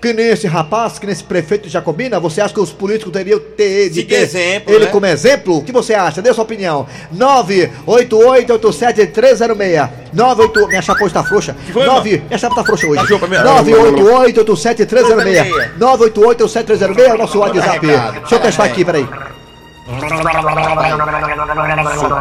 que 0.01 0.11
nem 0.11 0.27
esse 0.27 0.47
rapaz, 0.47 0.99
que 0.99 1.05
nem 1.05 1.13
esse 1.13 1.23
prefeito 1.23 1.63
de 1.63 1.69
Jacobina? 1.69 2.19
Você 2.19 2.41
acha 2.41 2.53
que 2.53 2.59
os 2.59 2.73
políticos 2.73 3.13
teriam 3.13 3.39
ter, 3.39 3.89
de 3.89 4.03
ter 4.03 4.15
exemplo, 4.15 4.73
ele 4.73 4.83
né? 4.85 4.91
como 4.91 5.05
exemplo? 5.05 5.57
O 5.59 5.63
que 5.63 5.71
você 5.71 5.93
acha? 5.93 6.21
Dê 6.21 6.33
sua 6.33 6.43
opinião. 6.43 6.85
988-87-306. 7.15 9.89
98... 10.11 10.67
Minha 10.67 10.81
chapa 10.81 11.05
hoje 11.05 11.13
tá 11.13 11.23
frouxa. 11.23 11.55
foi, 11.71 11.85
9... 11.85 12.23
Minha 12.27 12.37
chapa 12.37 12.55
tá 12.55 12.65
frouxa 12.65 12.85
hoje. 12.87 12.99
Tá 13.01 13.07
show 13.07 13.17
pra 13.19 13.29
mim. 13.29 13.37
988-87-306. 13.37 15.71
988-87-306 15.79 16.99
é 16.99 17.13
o 17.13 17.17
nosso 17.17 17.39
WhatsApp. 17.39 17.87
Deixa 17.87 18.35
eu 18.35 18.39
testar 18.39 18.65
aqui, 18.65 18.83
peraí. 18.83 19.07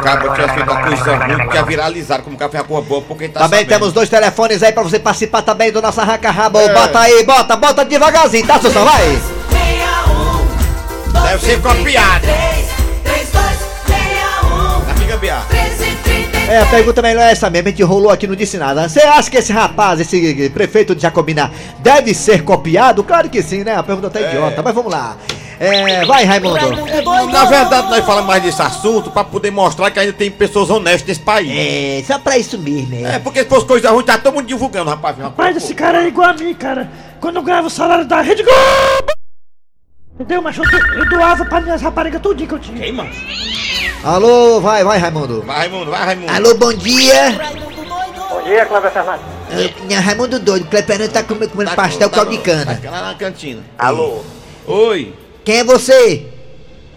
Cabo 0.03 0.29
tivesse 0.33 0.53
feito 0.53 0.69
uma 0.71 0.81
coisa 0.83 1.15
ruim, 1.15 1.47
que 1.47 1.55
ia 1.55 1.63
viralizar 1.63 2.21
como 2.21 2.37
café 2.37 2.57
a 2.59 2.63
boa, 2.63 2.81
porque 3.07 3.29
tá 3.29 3.39
Também 3.41 3.59
sabendo. 3.61 3.69
temos 3.69 3.93
dois 3.93 4.09
telefones 4.09 4.61
aí 4.61 4.73
pra 4.73 4.83
você 4.83 4.99
participar 4.99 5.41
também 5.43 5.71
do 5.71 5.81
nosso 5.81 6.01
Arranca 6.01 6.29
Rabo. 6.29 6.59
É. 6.59 6.73
Bota 6.73 6.99
aí, 6.99 7.23
bota, 7.23 7.55
bota 7.55 7.85
devagarzinho, 7.85 8.45
tá, 8.45 8.59
Sussão? 8.59 8.83
Vai! 8.83 9.17
61 9.51 11.23
Deve 11.23 11.45
ser 11.45 11.61
copiado. 11.61 12.27
3261 13.03 14.95
fica 14.95 15.05
gambiarra. 15.13 15.45
1330 15.49 16.51
É, 16.51 16.61
a 16.61 16.65
pergunta 16.65 17.01
melhor 17.01 17.21
é 17.23 17.31
essa 17.31 17.49
mesmo, 17.49 17.69
a 17.69 17.71
gente 17.71 17.83
rolou 17.83 18.11
aqui, 18.11 18.27
não 18.27 18.35
disse 18.35 18.57
nada. 18.57 18.89
Você 18.89 18.99
acha 18.99 19.31
que 19.31 19.37
esse 19.37 19.53
rapaz, 19.53 20.01
esse 20.01 20.49
prefeito 20.53 20.93
de 20.93 21.01
Jacobina, 21.01 21.49
deve 21.79 22.13
ser 22.13 22.43
copiado? 22.43 23.03
Claro 23.05 23.29
que 23.29 23.41
sim, 23.41 23.63
né? 23.63 23.73
A 23.77 23.83
pergunta 23.83 24.09
tá 24.09 24.19
idiota, 24.19 24.61
mas 24.61 24.75
vamos 24.75 24.91
lá. 24.91 25.15
É, 25.59 26.05
vai, 26.05 26.23
Raimundo. 26.25 26.57
Na 27.31 27.45
verdade, 27.45 27.89
nós 27.89 28.05
falamos 28.05 28.27
mais 28.27 28.43
desse 28.43 28.61
assunto 28.61 29.11
pra 29.11 29.23
poder 29.23 29.51
mostrar 29.51 29.89
que 29.91 29.99
ainda 29.99 30.13
tem 30.13 30.29
pessoas 30.31 30.69
honestas 30.69 31.07
nesse 31.07 31.19
país. 31.21 31.49
É, 31.51 32.03
só 32.05 32.19
pra 32.19 32.37
isso 32.37 32.57
mesmo, 32.57 32.95
É, 33.05 33.15
é. 33.15 33.19
porque 33.19 33.43
se 33.43 33.49
fosse 33.49 33.65
coisa 33.65 33.91
ruim, 33.91 34.03
tá 34.03 34.17
todo 34.17 34.33
mundo 34.33 34.45
divulgando, 34.47 34.89
rapaz. 34.89 35.17
Rapaz, 35.17 35.55
esse 35.57 35.73
cara 35.73 36.03
é 36.03 36.07
igual 36.07 36.29
a 36.29 36.33
mim, 36.33 36.53
cara. 36.53 36.89
Quando 37.21 37.37
eu 37.37 37.41
ganhava 37.43 37.67
o 37.67 37.69
salário 37.69 38.05
da 38.05 38.21
Rede 38.21 38.43
Globo. 38.43 39.13
Entendeu? 40.15 40.41
Mas 40.41 40.57
eu, 40.57 40.63
eu 40.63 41.09
doava 41.09 41.43
pra 41.45 41.59
minhas 41.61 41.81
raparigas 41.81 42.21
tudinho 42.21 42.47
que 42.47 42.55
eu 42.55 42.59
tinha. 42.59 42.77
Queima. 42.79 43.07
Alô, 44.03 44.59
vai, 44.59 44.83
vai, 44.83 44.97
Raimundo. 44.99 45.41
Vai, 45.43 45.57
Raimundo, 45.59 45.89
vai, 45.91 46.05
Raimundo. 46.05 46.31
Alô, 46.31 46.55
bom 46.55 46.73
dia. 46.73 47.31
Bom 48.29 48.43
dia, 48.43 48.65
Cláudio 48.65 48.91
Fernandes. 48.91 49.25
É, 49.89 49.95
Raimundo 49.95 50.39
doido, 50.39 50.65
Cleber 50.67 50.85
Fernandes 50.87 51.13
tá 51.13 51.23
comendo, 51.23 51.49
comendo 51.51 51.69
Tá 51.69 51.75
pastel 51.75 52.09
com- 52.09 52.15
caldo 52.15 52.31
de 52.31 52.37
cana. 52.39 52.79
Tá 52.83 52.89
lá 52.91 53.01
na 53.07 53.13
cantina. 53.15 53.61
Alô, 53.77 54.21
Oi. 54.67 55.13
Quem 55.43 55.59
é 55.59 55.63
você? 55.63 56.25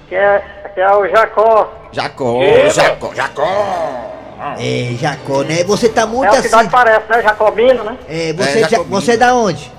Que 0.09 0.15
é, 0.15 0.43
que 0.75 0.81
é 0.81 0.95
o 0.95 1.07
Jacó. 1.09 1.73
Jacó, 1.93 2.41
Jacó, 2.73 3.15
Jacó. 3.15 4.13
É, 4.59 4.95
Jacó, 4.99 5.43
né? 5.43 5.65
Você 5.65 5.89
tá 5.89 6.07
muito 6.07 6.27
É 6.33 6.37
a 6.37 6.39
assim. 6.41 6.43
cidade 6.49 6.69
parece, 6.71 7.11
né? 7.11 7.23
Jacobino, 7.23 7.85
né? 7.85 7.97
É, 8.09 8.33
você, 8.33 8.51
É, 8.51 8.61
ja- 8.63 8.69
Jacobino. 8.69 9.01
você 9.01 9.13
é 9.13 9.17
da 9.17 9.35
onde? 9.35 9.73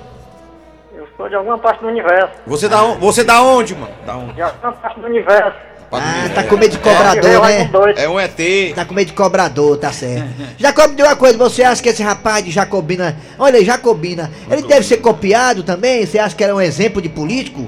Eu 0.94 1.06
sou 1.16 1.28
de 1.28 1.34
alguma 1.36 1.56
parte 1.58 1.80
do 1.80 1.86
universo. 1.88 2.32
Você 2.46 2.68
da 2.68 2.82
onde? 2.82 3.00
Você 3.00 3.24
da 3.24 3.42
onde, 3.42 3.74
mano? 3.74 3.92
Da 4.04 4.16
onde? 4.16 4.32
De 4.34 4.42
alguma 4.42 4.72
parte 4.72 5.00
do 5.00 5.06
universo. 5.06 5.56
Ah, 5.90 6.28
tá 6.34 6.42
com 6.44 6.56
medo 6.58 6.72
de 6.72 6.78
cobrador, 6.80 7.22
Veio 7.22 7.40
né? 7.40 7.70
É 7.96 8.06
um 8.08 8.20
ET. 8.20 8.74
Tá 8.74 8.84
com 8.84 8.92
medo 8.92 9.06
de 9.06 9.14
cobrador, 9.14 9.78
tá 9.78 9.90
certo. 9.90 10.28
Jacob, 10.58 10.90
me 10.90 10.96
diga 10.96 11.08
uma 11.08 11.16
coisa, 11.16 11.38
você 11.38 11.62
acha 11.62 11.82
que 11.82 11.88
esse 11.88 12.02
rapaz 12.02 12.44
de 12.44 12.50
Jacobina, 12.50 13.16
olha 13.38 13.56
aí, 13.58 13.64
Jacobina, 13.64 14.30
ele 14.50 14.62
deve 14.62 14.84
ser 14.84 14.98
copiado 14.98 15.62
também? 15.62 16.04
Você 16.04 16.18
acha 16.18 16.36
que 16.36 16.44
era 16.44 16.54
um 16.54 16.60
exemplo 16.60 17.00
de 17.00 17.08
político? 17.08 17.64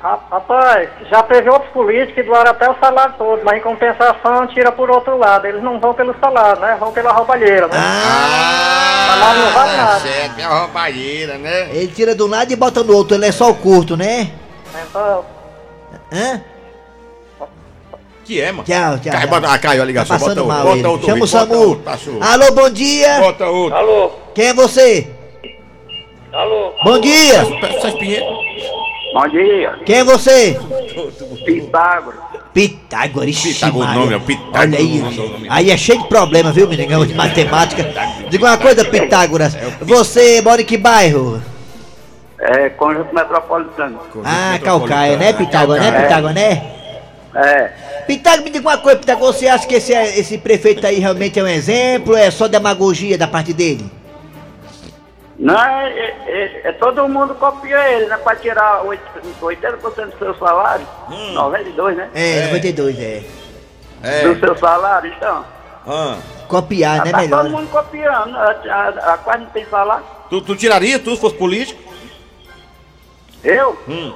Ra- 0.00 0.18
Rapaz, 0.30 0.88
já 1.10 1.22
teve 1.24 1.50
outros 1.50 1.70
políticos 1.72 2.14
que 2.14 2.22
doaram 2.22 2.50
até 2.52 2.70
o 2.70 2.74
salário 2.80 3.14
todo, 3.18 3.42
mas 3.44 3.58
em 3.58 3.60
compensação 3.60 4.46
tira 4.46 4.72
por 4.72 4.90
outro 4.90 5.18
lado. 5.18 5.46
Eles 5.46 5.62
não 5.62 5.78
vão 5.78 5.92
pelo 5.92 6.14
salário, 6.18 6.58
né? 6.60 6.76
Vão 6.80 6.90
pela 6.90 7.12
roubalheira, 7.12 7.66
né? 7.68 7.74
Ah, 7.76 9.16
Mas 9.20 9.38
não 9.38 9.52
vale 9.52 9.76
nada. 9.76 10.00
certo, 10.00 10.38
é 10.38 10.44
a 10.44 10.48
roubalheira, 10.60 11.34
né? 11.36 11.68
ele 11.72 11.88
tira 11.88 12.14
de 12.14 12.22
um 12.22 12.28
lado 12.28 12.50
e 12.50 12.56
bota 12.56 12.82
no 12.82 12.94
outro, 12.96 13.14
ele 13.14 13.26
é 13.26 13.32
só 13.32 13.50
o 13.50 13.54
curto, 13.54 13.94
né? 13.96 14.30
Então, 14.88 15.24
Hã? 16.12 16.40
Que 18.24 18.40
é, 18.40 18.52
mano? 18.52 18.64
Tchau, 18.64 18.98
tchau. 19.00 19.12
Cai, 19.12 19.20
tchau. 19.20 19.28
bota, 19.28 19.52
ah, 19.52 19.58
caiu 19.58 19.80
a 19.82 19.84
Tá 19.84 19.84
ligação, 19.84 20.16
bota 20.18 20.28
passando 20.34 20.44
outro, 20.48 20.64
mal 20.64 20.76
bota 20.76 20.88
outro. 20.88 21.06
Chama 21.06 21.16
o 21.16 21.20
bota 21.20 21.26
Samu. 21.30 21.68
outro, 21.68 21.84
cachorro. 21.84 22.18
Alô, 22.22 22.52
bom 22.52 22.70
dia. 22.70 23.20
Bota 23.20 23.46
outro. 23.48 23.76
alô, 23.78 24.10
Quem 24.34 24.46
é 24.46 24.54
você? 24.54 25.08
alô. 26.32 26.72
Bom 26.84 27.00
dia. 27.00 27.42
Espinheiro. 27.84 28.24
Bom 29.12 29.28
dia, 29.28 29.74
Quem 29.84 29.96
é 29.96 30.04
você? 30.04 30.56
Pitágoras. 31.44 32.20
Pitágoras. 32.54 33.28
ixi, 33.30 33.54
Pitágoras, 33.54 33.90
o 33.90 33.94
nome 33.94 34.14
é 34.14 34.18
Pitágoras, 34.20 34.60
Olha 34.62 34.78
aí, 34.78 34.98
nome. 34.98 35.46
aí 35.50 35.70
é 35.70 35.76
cheio 35.76 36.00
de 36.02 36.08
problema, 36.08 36.52
viu, 36.52 36.68
menino? 36.68 37.04
De 37.06 37.14
matemática. 37.14 37.84
Diga 38.28 38.46
uma 38.46 38.56
coisa, 38.58 38.84
Pitágoras. 38.84 39.54
É 39.56 39.68
Você 39.82 40.40
mora 40.42 40.62
em 40.62 40.64
que 40.64 40.76
bairro? 40.76 41.42
É, 42.38 42.68
conjunto 42.70 43.12
metropolitano. 43.14 43.98
Ah, 44.24 44.58
Calcaia, 44.62 45.16
né, 45.16 45.32
Pitágoras, 45.32 45.82
né, 45.82 46.02
Pitágoras, 46.02 46.34
né? 46.34 46.62
É, 47.34 47.70
Pitágoras, 48.06 48.44
me 48.44 48.50
diga 48.50 48.68
uma 48.68 48.78
coisa, 48.78 48.98
Pitágoras. 48.98 49.36
Você 49.36 49.48
acha 49.48 49.66
que 49.66 49.74
esse, 49.74 49.92
esse 49.92 50.38
prefeito 50.38 50.86
aí 50.86 51.00
realmente 51.00 51.38
é 51.38 51.42
um 51.42 51.48
exemplo 51.48 52.12
ou 52.12 52.18
é 52.18 52.30
só 52.30 52.46
demagogia 52.46 53.18
da 53.18 53.26
parte 53.26 53.52
dele? 53.52 53.84
Não, 55.40 55.54
é, 55.58 55.88
é- 55.90 56.16
é- 56.26 56.60
é 56.68 56.72
todo 56.72 57.08
mundo 57.08 57.34
copia 57.34 57.78
ele, 57.90 58.06
né? 58.06 58.16
Pra 58.18 58.36
tirar 58.36 58.82
oit- 58.84 59.00
80% 59.40 60.10
do 60.12 60.18
seu 60.18 60.34
salário. 60.34 60.86
92, 61.32 61.96
né? 61.96 62.10
É, 62.14 62.46
92, 62.48 62.98
é. 63.00 63.22
É. 64.02 64.22
Do 64.28 64.38
seu 64.38 64.54
salário, 64.58 65.10
então. 65.16 65.44
Ah. 65.86 66.18
Copiar, 66.46 67.04
né? 67.04 67.10
tá 67.10 67.18
Melhor. 67.18 67.42
todo 67.42 67.50
mundo 67.52 67.70
copiando. 67.70 68.36
A, 68.36 68.50
a- 68.50 69.14
a 69.14 69.18
quase 69.18 69.44
não 69.44 69.50
tem 69.50 69.64
salário. 69.66 70.04
Tu, 70.28 70.40
tu 70.42 70.54
tiraria 70.56 70.98
tu 70.98 71.14
se 71.14 71.20
fosse 71.20 71.36
político? 71.36 71.80
Eu? 73.42 73.78
Hum. 73.88 74.12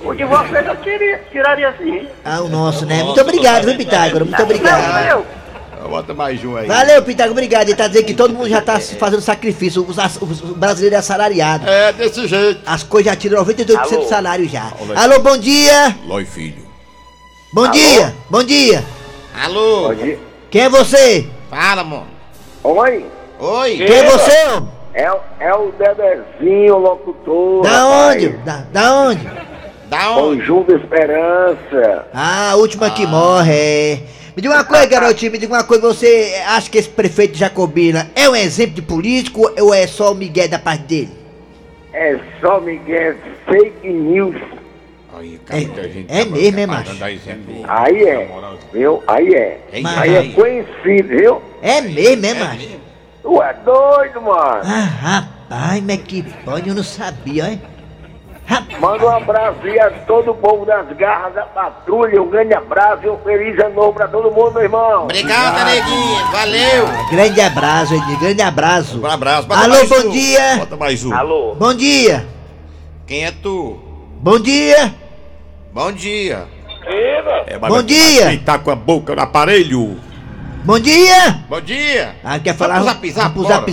O 0.00 0.12
de 0.14 0.24
vocês 0.24 0.66
eu 0.66 0.76
tiraria, 0.76 1.18
tiraria 1.30 1.74
sim. 1.78 2.08
Ah, 2.24 2.40
o 2.40 2.48
nosso, 2.48 2.84
né? 2.84 3.02
Muito 3.04 3.20
obrigado, 3.20 3.64
viu, 3.66 3.76
Pitágoras? 3.76 4.26
Muito 4.26 4.38
Não, 4.38 4.44
obrigado. 4.44 5.06
eu. 5.08 5.26
Bota 5.88 6.12
mais 6.14 6.42
um 6.44 6.56
aí. 6.56 6.66
Valeu, 6.66 7.02
Pitágoras, 7.02 7.32
obrigado. 7.32 7.68
Ele 7.68 7.76
tá 7.76 7.86
dizendo 7.88 8.04
que 8.06 8.14
todo 8.14 8.32
mundo 8.34 8.48
já 8.48 8.60
tá 8.60 8.78
se 8.80 8.96
fazendo 8.96 9.20
sacrifício. 9.22 9.84
Os, 9.88 9.98
as- 9.98 10.20
os 10.20 10.40
brasileiros 10.40 10.96
é 10.96 10.98
assalariado. 10.98 11.68
É, 11.68 11.92
desse 11.92 12.26
jeito. 12.26 12.60
As 12.66 12.82
coisas 12.82 13.12
já 13.12 13.16
tiram 13.16 13.44
92% 13.44 13.66
do 13.66 13.94
Alô? 13.96 14.04
salário 14.08 14.48
já. 14.48 14.72
Alô? 14.80 14.92
Alô, 15.14 15.20
bom 15.20 15.36
dia! 15.36 15.96
Lói, 16.06 16.24
filho. 16.24 16.66
Bom 17.52 17.70
dia! 17.70 18.14
Bom 18.30 18.42
dia! 18.42 18.84
Alô? 19.44 19.94
Quem 20.50 20.62
é 20.62 20.68
você? 20.68 21.26
Fala, 21.50 21.84
mano. 21.84 22.06
Oi, 22.64 23.06
Oi. 23.38 23.76
Quem 23.76 23.96
é 23.96 24.10
você, 24.10 24.48
homem? 24.48 24.70
é, 24.94 25.12
o- 25.12 25.20
é 25.40 25.54
o 25.54 25.72
Bebezinho, 25.72 26.78
locutor. 26.78 27.62
Da 27.62 27.70
rapaz. 27.70 28.14
onde? 28.24 28.28
Da, 28.38 28.56
da 28.72 28.92
onde? 28.94 29.30
Da 29.88 30.10
onde? 30.16 30.40
Conjunto 30.40 30.72
Esperança. 30.74 32.06
Ah, 32.12 32.50
a 32.52 32.56
última 32.56 32.90
que 32.90 33.06
morre, 33.06 33.52
é. 33.54 34.00
Me 34.36 34.42
diga 34.42 34.54
uma 34.54 34.64
coisa, 34.64 34.84
garotinho, 34.86 35.32
me 35.32 35.38
diga 35.38 35.54
uma 35.54 35.64
coisa, 35.64 35.82
você 35.86 36.42
acha 36.46 36.70
que 36.70 36.76
esse 36.78 36.88
prefeito 36.88 37.36
Jacobina 37.38 38.10
é 38.14 38.28
um 38.28 38.36
exemplo 38.36 38.74
de 38.74 38.82
político 38.82 39.50
ou 39.58 39.72
é 39.74 39.86
só 39.86 40.12
o 40.12 40.14
Miguel 40.14 40.48
da 40.48 40.58
parte 40.58 40.82
dele? 40.84 41.10
É 41.92 42.18
só 42.40 42.60
Miguel, 42.60 43.16
fake 43.46 43.88
news. 43.88 44.36
Aí, 45.14 45.40
É- 45.48 45.60
muita 45.64 45.82
gente 45.88 46.06
é 46.12 46.24
tá 46.26 46.30
mesmo, 46.30 46.60
é, 46.60 46.66
macho? 46.66 47.04
Aí 47.66 48.02
é, 48.04 48.28
viu? 48.70 49.02
Aí 49.06 49.34
é. 49.34 49.58
Mas- 49.82 49.98
Aí 49.98 50.14
é 50.14 50.28
conhecido, 50.34 51.08
viu? 51.08 51.42
É 51.62 51.80
mesmo, 51.80 52.26
é, 52.26 52.34
macho? 52.34 52.68
Tu 53.22 53.42
é 53.42 53.54
doido, 53.64 54.20
mano. 54.20 54.60
Ah, 54.62 55.30
rapaz, 55.48 55.82
mas 55.82 56.02
que 56.02 56.22
pode, 56.44 56.68
eu 56.68 56.74
não 56.74 56.84
sabia, 56.84 57.50
hein? 57.52 57.62
Manda 58.80 59.04
um 59.06 59.16
abraço 59.16 59.58
aí 59.64 59.78
a 59.80 59.90
todo 59.90 60.30
o 60.30 60.34
povo 60.34 60.64
das 60.64 60.86
garras 60.96 61.34
da 61.34 61.42
patrulha. 61.46 62.22
Um 62.22 62.28
grande 62.28 62.54
abraço 62.54 63.04
e 63.04 63.08
um 63.10 63.18
feliz 63.18 63.58
ano 63.58 63.74
novo 63.74 63.92
pra 63.94 64.06
todo 64.06 64.30
mundo, 64.30 64.52
meu 64.52 64.62
irmão. 64.62 65.04
Obrigado, 65.04 65.64
neguinho. 65.64 66.26
Valeu. 66.30 66.86
grande 67.10 67.40
abraço, 67.40 67.94
Ednei, 67.94 68.16
grande 68.16 68.42
abraço. 68.42 69.00
Um 69.00 69.06
abraço. 69.06 69.48
Bota 69.48 69.62
Alô, 69.62 69.74
mais 69.74 69.88
bom 69.88 69.96
um. 69.96 70.10
dia. 70.10 70.56
Bota 70.58 70.76
mais 70.76 71.04
um. 71.04 71.12
Alô? 71.14 71.54
Bom 71.54 71.74
dia, 71.74 72.26
Quem 73.06 73.24
é 73.24 73.32
tu? 73.32 73.78
bom 74.20 74.38
dia, 74.38 74.94
Bom 75.72 75.92
dia. 75.92 76.46
É, 76.86 77.58
mas 77.58 77.70
Bom 77.72 77.82
dia. 77.82 78.28
Quem 78.28 78.38
tá 78.38 78.58
com 78.58 78.70
a 78.70 78.76
boca 78.76 79.14
no 79.14 79.22
aparelho? 79.22 79.98
Bom 80.66 80.80
dia! 80.80 81.40
Bom 81.48 81.60
dia. 81.60 82.16
Ah, 82.24 82.38
quer 82.40 82.54
falar? 82.56 82.80
Vamos 82.80 82.94
pro 82.94 83.10
zap, 83.10 83.12
zap, 83.12 83.34
Vamos 83.34 83.48
zap, 83.48 83.72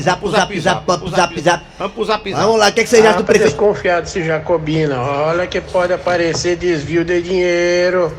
zap, 0.00 0.20
pro 0.20 0.30
zap, 0.30 0.60
zap, 0.60 0.84
pro 0.84 1.08
zap, 1.08 1.40
zap. 1.40 1.64
Vamos 1.78 2.06
zap. 2.08 2.32
Vamos 2.32 2.58
lá, 2.58 2.68
o 2.68 2.72
que, 2.72 2.80
é 2.80 2.82
que 2.82 2.88
vocês 2.90 3.04
acham 3.04 3.18
do 3.18 3.22
Ah, 3.22 3.22
tá 3.22 3.32
prefeito? 3.32 3.50
desconfiado 3.50 4.02
desse 4.02 4.24
Jacobina. 4.24 5.00
Olha 5.00 5.46
que 5.46 5.60
pode 5.60 5.92
aparecer 5.92 6.56
desvio 6.56 7.04
de 7.04 7.22
dinheiro. 7.22 8.12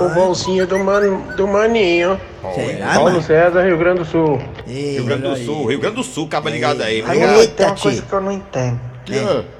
O 0.00 0.08
bolsinho 0.10 0.66
do, 0.66 0.78
man, 0.78 1.00
do 1.36 1.48
maninho. 1.48 2.20
Será, 2.54 2.94
Paulo 2.94 3.10
mano? 3.10 3.22
César, 3.22 3.62
Rio 3.64 3.78
Grande 3.78 4.00
do 4.00 4.04
Sul. 4.04 4.38
Ei, 4.68 4.92
Rio 4.94 5.04
Grande 5.04 5.22
do 5.22 5.36
Sul, 5.36 5.66
Rio 5.66 5.80
Grande 5.80 5.96
do 5.96 6.04
Sul, 6.04 6.26
acaba 6.26 6.50
ligado 6.50 6.82
aí. 6.82 7.02
Aí, 7.06 7.48
tem 7.48 7.66
uma 7.66 7.76
coisa 7.76 8.02
que 8.02 8.12
eu 8.12 8.20
não 8.20 8.32
entendo. 8.32 8.80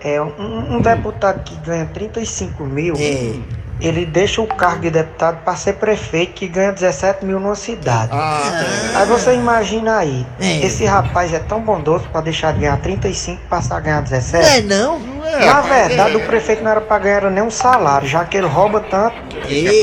É. 0.03 0.15
É 0.15 0.23
um, 0.23 0.77
um 0.77 0.81
deputado 0.81 1.43
que 1.43 1.57
ganha 1.57 1.85
35 1.87 2.65
mil, 2.65 2.95
É. 2.97 3.33
ele 3.81 4.05
deixa 4.07 4.41
o 4.43 4.47
cargo 4.47 4.83
de 4.83 4.91
deputado 4.91 5.43
para 5.45 5.57
ser 5.57 5.75
prefeito 5.75 6.33
que 6.35 6.47
ganha 6.49 6.73
17 6.73 7.25
mil 7.25 7.41
numa 7.41 7.55
cidade. 7.55 8.11
Aí 8.13 9.07
você 9.07 9.35
imagina 9.35 9.99
aí, 9.99 10.27
É. 10.41 10.65
esse 10.65 10.85
rapaz 10.85 11.33
é 11.33 11.39
tão 11.39 11.61
bondoso 11.61 12.05
para 12.13 12.21
deixar 12.23 12.53
de 12.53 12.61
ganhar 12.61 12.77
35 12.79 13.41
e 13.45 13.49
passar 13.49 13.77
a 13.77 13.81
ganhar 13.81 13.97
Não 13.97 14.07
é 14.07 14.21
17. 14.21 14.63
não? 14.67 14.99
Na 15.45 15.61
verdade, 15.61 16.17
o 16.17 16.27
prefeito 16.27 16.63
não 16.65 16.71
era 16.71 16.81
para 16.81 16.99
ganhar 16.99 17.31
nem 17.31 17.43
um 17.43 17.51
salário, 17.51 18.07
já 18.09 18.25
que 18.25 18.37
ele 18.37 18.47
rouba 18.47 18.81
tanto. 18.81 19.15
Ei. 19.49 19.83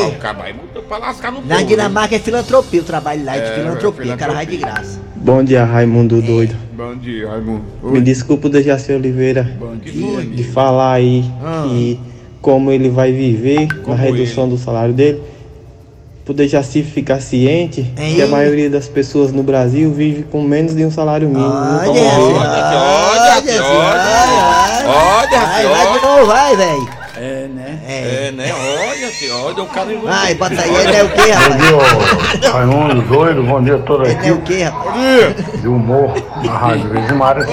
Na. 1.46 1.62
Dinamarca 1.64 2.16
é 2.16 2.20
filantropia, 2.20 2.82
o 2.82 2.84
trabalho 2.84 3.24
lá 3.26 3.36
é 3.36 3.40
de 3.40 3.46
É, 3.52 3.56
filantropia, 3.56 4.14
o 4.14 4.18
cara 4.18 4.34
vai 4.34 4.46
de 4.46 4.58
graça. 4.58 5.00
Bom 5.16 5.44
dia, 5.44 5.66
Raimundo 5.66 6.22
doido. 6.22 6.56
Bom 6.74 6.96
dia, 6.96 7.28
Raimundo. 7.30 7.64
Me 7.84 8.00
desculpa 8.02 8.48
o 8.48 8.50
Dejaci 8.50 8.94
Oliveira 8.94 9.44
Bom 9.60 9.76
dia. 9.76 10.22
de 10.22 10.44
falar 10.44 10.94
aí 10.94 11.26
que 11.64 12.00
como 12.42 12.72
ele 12.72 12.90
vai 12.90 13.12
viver 13.12 13.68
Como 13.84 13.96
na 13.96 14.02
redução 14.02 14.48
do 14.48 14.58
salário 14.58 14.94
dele. 14.94 15.22
Pro 16.26 16.34
Dejaci 16.34 16.84
ficar 16.84 17.22
ciente 17.22 17.90
Hein? 17.98 18.16
que 18.16 18.22
a 18.22 18.28
maioria 18.28 18.70
das 18.70 18.88
pessoas 18.88 19.32
no 19.32 19.44
Brasil 19.44 19.92
vive 19.94 20.24
com 20.24 20.42
menos 20.42 20.76
de 20.76 20.84
um 20.86 20.92
salário 20.92 21.30
mínimo. 21.30 21.48
Olha, 21.50 21.84
Então, 21.86 21.96
olha, 21.96 23.44
olha, 23.44 23.64
olha, 23.64 24.88
Olha, 24.88 25.40
Vai, 25.40 25.56
filho, 25.62 25.70
vai 25.70 25.82
de 25.86 25.88
olha. 25.88 26.02
novo, 26.02 26.26
vai, 26.26 26.56
velho. 26.56 26.88
É, 27.20 27.48
né? 27.48 27.80
É. 27.88 28.28
É, 28.28 28.32
né? 28.32 28.54
Olha, 28.54 29.08
filho, 29.10 29.36
olha 29.44 29.64
o 29.64 29.68
cara. 29.68 29.88
Vai, 30.04 30.36
bota 30.36 30.62
aí, 30.62 30.76
ele 30.76 30.96
é 30.98 31.04
o 31.04 31.10
quê, 31.10 31.32
rapaz? 31.32 32.46
Raimundo, 32.54 33.02
doido, 33.04 33.44
bom 33.44 33.64
dia 33.64 33.76
a 33.76 33.80
toda 33.80 34.08
Ele 34.08 34.28
é 34.28 34.32
o 34.34 34.42
quê, 34.42 34.64
rapaz? 34.64 35.62
de 35.62 35.68
humor 35.68 36.14
na 36.44 36.52
Rádio 36.58 36.90
Vizimara. 36.92 37.48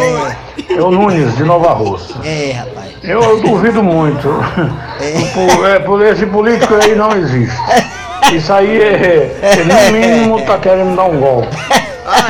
É 0.68 0.82
o 0.82 0.90
Nunes, 0.90 1.34
de 1.36 1.44
Nova 1.44 1.72
Russa. 1.72 2.14
É, 2.24 2.52
rapaz. 2.52 2.83
Eu 3.06 3.40
duvido 3.40 3.82
muito. 3.82 4.28
Por, 5.34 5.68
é, 5.68 5.78
por 5.78 6.02
esse 6.04 6.24
político 6.26 6.74
aí 6.74 6.94
não 6.94 7.12
existe. 7.12 7.56
Isso 8.32 8.52
aí 8.52 8.80
é, 8.80 9.38
é 9.42 9.64
no 9.64 9.92
mínimo 9.92 10.40
tá 10.42 10.58
querendo 10.58 10.96
dar 10.96 11.04
um 11.04 11.20
golpe. 11.20 11.54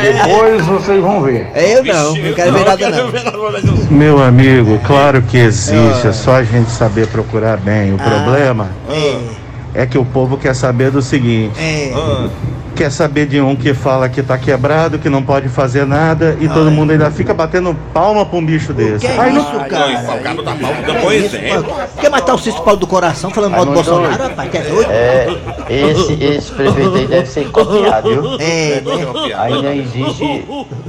Depois 0.02 0.64
vocês 0.66 1.00
vão 1.00 1.22
ver. 1.22 1.48
É 1.54 1.78
eu 1.78 1.84
não, 1.84 2.16
não 2.16 2.32
quero 2.32 2.52
ver 2.52 2.64
nada 2.64 2.90
não. 2.90 3.86
Meu 3.90 4.22
amigo, 4.22 4.80
claro 4.84 5.22
que 5.22 5.36
existe, 5.36 6.08
é 6.08 6.12
só 6.12 6.36
a 6.36 6.42
gente 6.42 6.70
saber 6.70 7.06
procurar 7.06 7.56
bem. 7.56 7.94
O 7.94 7.98
problema 7.98 8.68
é 9.74 9.86
que 9.86 9.98
o 9.98 10.04
povo 10.04 10.36
quer 10.36 10.54
saber 10.54 10.90
do 10.90 11.02
seguinte: 11.02 11.54
É. 11.58 11.92
quer 12.74 12.90
saber 12.90 13.26
de 13.26 13.40
um 13.40 13.54
que 13.54 13.72
fala 13.72 14.08
que 14.08 14.22
tá 14.22 14.36
quebrado, 14.36 14.98
que 14.98 15.08
não 15.08 15.22
pode 15.22 15.48
fazer 15.48 15.86
nada, 15.86 16.36
e 16.40 16.48
todo 16.48 16.70
mundo 16.70 16.90
ainda 16.90 17.10
fica 17.10 17.32
batendo 17.32 17.74
palma 17.92 18.26
pra 18.26 18.38
um 18.38 18.44
bicho 18.44 18.72
desse. 18.72 19.06
Que 19.06 19.12
é 19.12 19.28
isso, 19.28 19.34
Não, 19.52 19.56
o 19.56 19.68
cara? 19.68 20.18
cara 20.22 20.42
da 20.42 20.54
palma 20.54 20.82
dá 20.86 20.94
bom 21.00 21.12
exemplo. 21.12 21.74
Quer 22.00 22.10
matar 22.10 22.34
o 22.34 22.38
Cisto 22.38 22.62
Paulo 22.62 22.80
do 22.80 22.86
coração 22.86 23.30
falando 23.30 23.52
mal 23.52 23.64
do 23.64 23.72
Bolsonaro, 23.72 24.22
rapaz? 24.22 24.50
Que 24.50 24.58
é 24.58 24.62
doido? 24.62 24.90
É, 24.90 25.26
esse, 25.70 26.12
esse 26.24 26.52
prefeito 26.52 26.94
aí 26.96 27.06
deve 27.06 27.26
ser 27.28 27.50
copiado, 27.50 28.10
viu? 28.10 28.34
É, 28.40 28.80
né? 28.80 29.34
Ainda 29.38 29.74
existe 29.74 30.44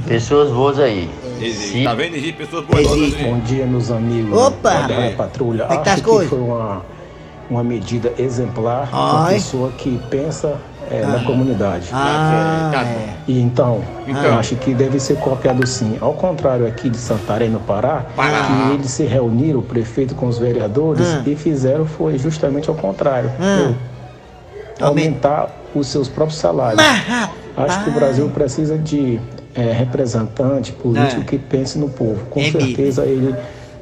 pessoas 0.06 0.50
boas 0.50 0.78
aí. 0.78 1.08
Existe, 1.40 1.84
Tá 1.84 1.94
vendo? 1.94 2.16
Existe 2.16 2.32
pessoas 2.32 2.64
boas. 2.64 2.80
Existe. 2.86 3.22
Bom 3.22 3.38
dia, 3.40 3.66
meus 3.66 3.90
amigos 3.90 4.38
Opa! 4.38 4.88
Patrulha. 5.16 5.64
É 5.64 5.76
que 5.76 5.84
tá 5.84 5.92
Acho 5.92 5.94
as 5.94 6.00
coisas? 6.00 6.30
foi 6.30 6.38
uma, 6.40 6.82
uma 7.50 7.62
medida 7.62 8.12
exemplar 8.18 8.88
uma 8.92 9.26
Ai. 9.26 9.34
pessoa 9.34 9.70
que 9.76 10.00
pensa 10.10 10.54
é, 10.90 11.04
na 11.04 11.20
comunidade. 11.24 11.88
Ah, 11.92 12.70
Tá 12.72 12.82
é. 12.82 13.14
E 13.28 13.40
então, 13.40 13.80
Então. 14.06 14.22
eu 14.22 14.34
acho 14.34 14.54
que 14.56 14.72
deve 14.74 15.00
ser 15.00 15.16
copiado 15.16 15.66
sim. 15.66 15.96
Ao 16.00 16.12
contrário 16.14 16.66
aqui 16.66 16.88
de 16.88 16.96
Santarém, 16.96 17.48
no 17.50 17.58
Pará, 17.60 18.04
Pará. 18.14 18.46
que 18.46 18.74
eles 18.74 18.90
se 18.90 19.04
reuniram, 19.04 19.58
o 19.60 19.62
prefeito 19.62 20.14
com 20.14 20.26
os 20.26 20.38
vereadores, 20.38 21.06
Ah. 21.06 21.22
e 21.26 21.34
fizeram 21.34 21.86
foi 21.86 22.18
justamente 22.18 22.68
ao 22.68 22.74
contrário. 22.76 23.30
Ah. 23.40 23.72
Aumentar 24.80 25.50
os 25.74 25.86
seus 25.88 26.08
próprios 26.08 26.38
salários. 26.38 26.82
Mas. 26.82 27.30
Acho 27.70 27.84
que 27.84 27.90
o 27.90 27.92
Brasil 27.94 28.28
precisa 28.28 28.76
de 28.76 29.18
é, 29.54 29.72
representante 29.72 30.72
político 30.72 31.22
É. 31.22 31.24
que 31.24 31.38
pense 31.38 31.78
no 31.78 31.88
povo. 31.88 32.20
Com 32.30 32.40
É 32.40 32.50
certeza 32.52 33.04
ele, 33.06 33.34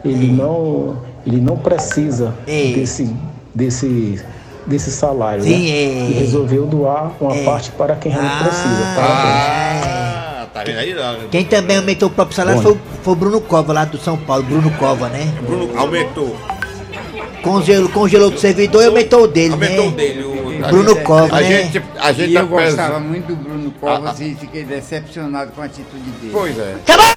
ele, 0.05 0.31
não, 0.31 0.97
ele 1.27 1.41
não 1.41 1.57
precisa 1.57 2.33
desse, 2.47 3.13
desse, 3.53 4.23
desse 4.67 4.91
salário. 4.91 5.43
Sim, 5.45 5.51
né? 5.51 5.69
é. 5.71 6.09
E 6.11 6.13
resolveu 6.15 6.67
doar 6.67 7.13
uma 7.21 7.35
É. 7.35 7.45
parte 7.45 7.71
para 7.73 7.95
quem 7.97 8.11
realmente 8.13 8.45
precisa. 8.45 8.95
Parabéns. 8.97 9.85
Ah, 9.87 10.47
tá 10.53 10.65
vendo 10.65 10.79
aí? 10.79 10.95
Quem 11.31 11.45
também 11.45 11.77
aumentou 11.77 12.09
o 12.09 12.13
próprio 12.13 12.37
salário 12.37 12.61
foi, 12.63 12.73
o- 12.73 12.79
foi 13.03 13.13
o 13.13 13.17
Bruno 13.17 13.41
Cova, 13.41 13.73
lá 13.73 13.85
do 13.85 13.99
São 13.99 14.17
Paulo. 14.17 14.43
Bruno 14.45 14.71
Cova, 14.73 15.09
né? 15.09 15.33
Bruno 15.43 15.71
aumentou. 15.79 16.37
Congelou, 17.43 17.91
congelou 17.91 18.31
do 18.31 18.39
servidor 18.41 18.83
e 18.83 18.87
aumentou 18.87 19.25
o 19.25 19.29
dele, 19.29 19.53
Aumentou 19.53 19.85
né? 19.85 19.91
o 19.91 19.95
dele. 19.95 20.25
o- 20.25 20.35
Bruno 20.69 20.97
Cova, 21.03 21.37
a 21.37 21.41
né? 21.41 21.63
gente, 21.65 21.83
a 22.01 22.11
gente 22.13 22.31
E 22.31 22.35
tá 22.35 22.41
eu 22.41 22.47
gostava 22.49 22.93
pensando- 22.95 23.01
muito 23.07 23.27
do 23.27 23.37
Bruno 23.37 23.71
Covas 23.79 24.19
e 24.21 24.35
fiquei 24.35 24.65
decepcionado 24.65 25.53
com 25.53 25.61
a 25.61 25.67
atitude 25.67 26.11
dele. 26.23 26.31
Pois 26.33 26.59
é. 26.59 26.77
Minha 26.87 27.14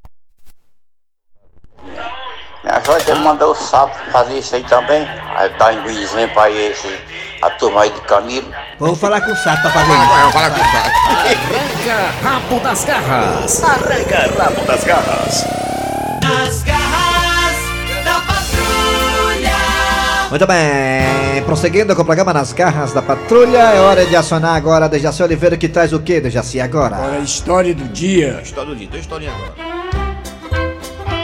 Agora 2.78 3.02
ele 3.08 3.20
mandou 3.22 3.52
o 3.52 3.56
sapo 3.56 3.96
fazer 4.12 4.38
isso 4.38 4.56
aí 4.56 4.64
também. 4.64 5.08
Aí 5.36 5.50
tá 5.58 5.74
indo 5.74 5.90
guizinho 5.90 6.30
pra 6.30 6.50
esse, 6.52 6.96
a 7.42 7.50
turma 7.50 7.82
aí 7.82 7.90
de 7.90 8.02
Camilo. 8.02 8.48
Vamos 8.80 9.00
falar 9.00 9.20
com 9.22 9.32
o 9.32 9.36
sapo 9.36 9.62
pra 9.64 9.72
fazer 9.72 9.92
isso. 9.92 10.08
Vamos 10.08 10.34
falar 10.34 10.52
com 10.52 10.62
o 10.62 10.66
sapo. 10.66 10.90
Arranca 11.10 12.12
rabo 12.24 12.60
das 12.60 12.86
garras. 12.86 13.64
Arranca 13.64 14.44
rabo 14.44 14.62
das 14.66 14.84
garras. 14.84 15.46
As 16.24 16.64
garras 16.64 17.58
da 18.06 18.22
patrulha. 18.22 19.58
Muito 20.30 20.46
bem, 20.46 21.44
prosseguindo 21.46 21.96
com 21.96 22.04
o 22.04 22.06
programa 22.06 22.32
Nas 22.34 22.54
Garras 22.54 22.94
da 22.94 23.02
Patrulha, 23.02 23.58
é 23.58 23.80
hora 23.80 24.06
de 24.06 24.16
acionar 24.16 24.56
agora 24.56 24.86
a 24.86 24.88
Dejaci 24.88 25.24
Oliveira 25.24 25.58
que 25.58 25.68
traz 25.70 25.94
o 25.94 26.00
que, 26.00 26.20
Dejaci, 26.20 26.60
agora? 26.60 26.98
Agora 26.98 27.16
a 27.16 27.20
história 27.20 27.74
do 27.74 27.86
dia. 27.86 28.40
História 28.44 28.70
do 28.70 28.76
dia, 28.76 28.88
tem 28.90 29.00
história 29.00 29.32
agora. 29.32 29.77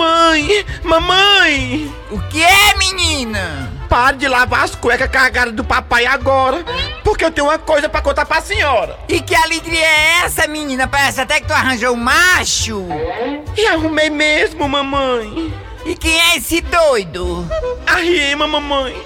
Mãe! 0.03 0.65
Mamãe! 0.83 1.95
O 2.11 2.19
que 2.23 2.43
é, 2.43 2.75
menina? 2.77 3.71
Pare 3.87 4.17
de 4.17 4.27
lavar 4.27 4.65
as 4.65 4.75
cuecas 4.75 5.09
cagadas 5.09 5.53
do 5.53 5.63
papai 5.63 6.05
agora, 6.05 6.61
porque 7.05 7.23
eu 7.23 7.31
tenho 7.31 7.47
uma 7.47 7.57
coisa 7.57 7.87
pra 7.87 8.01
contar 8.01 8.25
pra 8.25 8.41
senhora. 8.41 8.99
E 9.07 9.21
que 9.21 9.33
alegria 9.33 9.79
é 9.79 10.25
essa, 10.25 10.45
menina? 10.45 10.89
Parece 10.89 11.21
até 11.21 11.39
que 11.39 11.47
tu 11.47 11.53
arranjou 11.53 11.93
um 11.93 11.95
macho. 11.95 12.85
E 13.57 13.65
arrumei 13.67 14.09
mesmo, 14.09 14.67
mamãe. 14.67 15.53
E 15.85 15.95
quem 15.95 16.19
é 16.19 16.35
esse 16.35 16.59
doido? 16.59 17.47
A 17.87 17.95
Riema, 17.95 18.45
mamãe. 18.45 19.01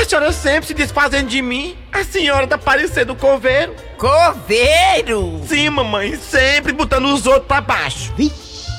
A 0.00 0.04
senhora 0.06 0.32
sempre 0.32 0.68
se 0.68 0.72
desfazendo 0.72 1.28
de 1.28 1.42
mim. 1.42 1.76
A 1.92 2.04
senhora 2.04 2.46
tá 2.46 2.56
parecendo 2.56 3.14
coveiro. 3.14 3.74
Coveiro? 3.98 5.42
Sim, 5.46 5.68
mamãe. 5.68 6.16
Sempre 6.16 6.72
botando 6.72 7.04
os 7.06 7.26
outros 7.26 7.46
pra 7.46 7.60
baixo. 7.60 8.14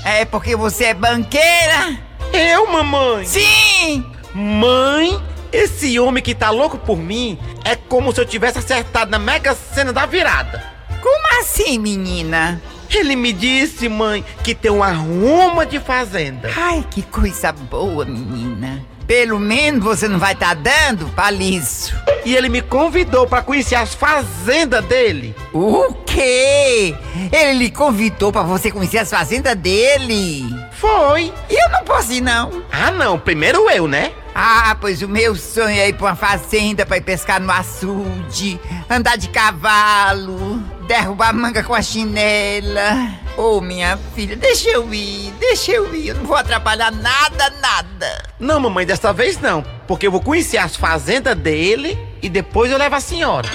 É 0.03 0.25
porque 0.25 0.55
você 0.55 0.85
é 0.85 0.93
banqueira? 0.93 1.97
Eu, 2.33 2.71
mamãe? 2.71 3.25
Sim! 3.25 4.05
Mãe, 4.33 5.21
esse 5.51 5.99
homem 5.99 6.23
que 6.23 6.35
tá 6.35 6.49
louco 6.51 6.77
por 6.77 6.97
mim 6.97 7.39
é 7.65 7.75
como 7.75 8.13
se 8.13 8.21
eu 8.21 8.25
tivesse 8.25 8.59
acertado 8.59 9.11
na 9.11 9.19
mega 9.19 9.55
cena 9.55 9.91
da 9.91 10.05
virada. 10.05 10.63
Como 11.01 11.39
assim, 11.41 11.79
menina? 11.79 12.61
Ele 12.89 13.15
me 13.15 13.31
disse, 13.31 13.87
mãe, 13.87 14.25
que 14.43 14.55
tem 14.55 14.71
uma 14.71 14.91
ruma 14.91 15.65
de 15.65 15.79
fazenda. 15.79 16.49
Ai, 16.55 16.83
que 16.89 17.01
coisa 17.01 17.51
boa, 17.51 18.03
menina. 18.05 18.83
Pelo 19.05 19.39
menos 19.39 19.83
você 19.83 20.07
não 20.07 20.19
vai 20.19 20.33
estar 20.33 20.55
tá 20.55 20.61
dando 20.61 21.07
palício. 21.09 21.95
E 22.25 22.35
ele 22.35 22.49
me 22.49 22.61
convidou 22.61 23.27
para 23.27 23.41
conhecer 23.41 23.75
as 23.75 23.93
fazendas 23.93 24.83
dele. 24.85 25.35
O 25.53 25.93
quê? 26.05 26.95
Ele 27.31 27.53
lhe 27.53 27.71
convidou 27.71 28.31
para 28.31 28.43
você 28.43 28.71
conhecer 28.71 28.99
as 28.99 29.09
fazendas 29.09 29.55
dele? 29.55 30.45
Foi. 30.73 31.33
E 31.49 31.63
eu 31.63 31.69
não 31.69 31.83
posso 31.83 32.11
ir, 32.11 32.21
não. 32.21 32.63
Ah, 32.71 32.91
não. 32.91 33.17
Primeiro 33.19 33.69
eu, 33.69 33.87
né? 33.87 34.11
Ah, 34.33 34.77
pois 34.79 35.01
o 35.01 35.07
meu 35.07 35.35
sonho 35.35 35.79
é 35.79 35.89
ir 35.89 35.93
pra 35.93 36.07
uma 36.07 36.15
fazenda 36.15 36.85
pra 36.85 36.97
ir 36.97 37.01
pescar 37.01 37.41
no 37.41 37.51
açude, 37.51 38.59
andar 38.89 39.17
de 39.17 39.27
cavalo, 39.27 40.63
derrubar 40.87 41.33
manga 41.33 41.63
com 41.63 41.73
a 41.73 41.81
chinela. 41.81 43.11
Ô, 43.35 43.57
oh, 43.57 43.61
minha 43.61 43.97
filha, 44.15 44.35
deixa 44.35 44.69
eu 44.69 44.93
ir, 44.93 45.33
deixa 45.39 45.71
eu 45.71 45.93
ir, 45.93 46.09
eu 46.09 46.15
não 46.15 46.25
vou 46.25 46.37
atrapalhar 46.37 46.91
nada, 46.91 47.49
nada. 47.61 48.23
Não, 48.39 48.59
mamãe, 48.59 48.85
dessa 48.85 49.11
vez 49.11 49.39
não, 49.39 49.61
porque 49.87 50.07
eu 50.07 50.11
vou 50.11 50.21
conhecer 50.21 50.57
as 50.57 50.75
fazendas 50.75 51.35
dele 51.35 51.97
e 52.21 52.29
depois 52.29 52.71
eu 52.71 52.77
levo 52.77 52.95
a 52.95 52.99
senhora. 52.99 53.49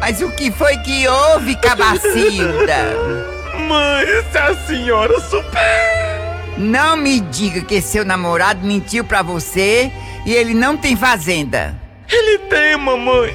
Mas 0.00 0.20
o 0.22 0.30
que 0.32 0.50
foi 0.50 0.76
que 0.78 1.06
houve, 1.06 1.54
Cabacilda? 1.56 2.96
Mãe, 3.68 4.06
se 4.30 4.38
a 4.38 4.54
senhora 4.66 5.20
super. 5.20 6.30
Não 6.56 6.96
me 6.96 7.20
diga 7.20 7.60
que 7.62 7.80
seu 7.80 8.04
namorado 8.04 8.66
mentiu 8.66 9.04
pra 9.04 9.22
você 9.22 9.90
e 10.26 10.34
ele 10.34 10.54
não 10.54 10.76
tem 10.76 10.96
fazenda. 10.96 11.74
Ele 12.10 12.38
tem, 12.38 12.76
mamãe. 12.76 13.34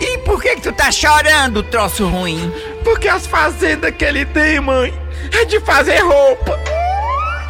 E 0.00 0.18
por 0.18 0.42
que, 0.42 0.56
que 0.56 0.62
tu 0.62 0.72
tá 0.72 0.90
chorando, 0.90 1.62
troço 1.62 2.06
ruim? 2.08 2.52
Porque 2.82 3.08
as 3.08 3.26
fazendas 3.26 3.94
que 3.94 4.04
ele 4.04 4.24
tem, 4.24 4.60
mãe, 4.60 4.92
é 5.32 5.44
de 5.44 5.60
fazer 5.60 5.98
roupa. 6.00 6.58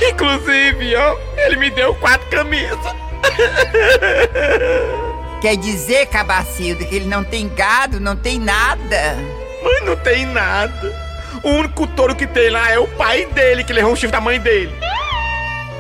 Inclusive, 0.00 0.96
ó, 0.96 1.16
ele 1.36 1.56
me 1.56 1.70
deu 1.70 1.94
quatro 1.94 2.28
camisas. 2.28 2.78
Quer 5.40 5.56
dizer, 5.56 6.06
Cabacildo, 6.06 6.84
que 6.84 6.96
ele 6.96 7.06
não 7.06 7.22
tem 7.22 7.48
gado, 7.48 8.00
não 8.00 8.16
tem 8.16 8.40
nada? 8.40 9.16
Mãe, 9.62 9.84
não 9.84 9.96
tem 9.96 10.26
nada. 10.26 11.08
O 11.42 11.50
único 11.50 11.86
touro 11.86 12.16
que 12.16 12.26
tem 12.26 12.50
lá 12.50 12.70
é 12.70 12.78
o 12.78 12.88
pai 12.88 13.26
dele, 13.26 13.62
que 13.62 13.72
levou 13.72 13.92
o 13.92 13.96
chifre 13.96 14.10
da 14.10 14.20
mãe 14.20 14.40
dele. 14.40 14.74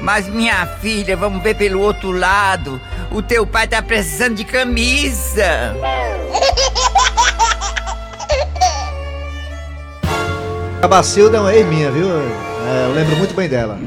Mas 0.00 0.28
minha 0.28 0.64
filha, 0.80 1.16
vamos 1.16 1.42
ver 1.42 1.54
pelo 1.54 1.80
outro 1.80 2.12
lado. 2.12 2.80
O 3.10 3.20
teu 3.20 3.46
pai 3.46 3.66
tá 3.66 3.82
precisando 3.82 4.36
de 4.36 4.44
camisa. 4.44 5.74
Cabacilda 10.80 11.38
é 11.38 11.40
uma 11.40 11.54
ex 11.54 11.66
minha, 11.66 11.90
viu? 11.90 12.08
É, 12.68 12.84
eu 12.86 12.92
lembro 12.92 13.16
muito 13.16 13.34
bem 13.34 13.48
dela. 13.48 13.78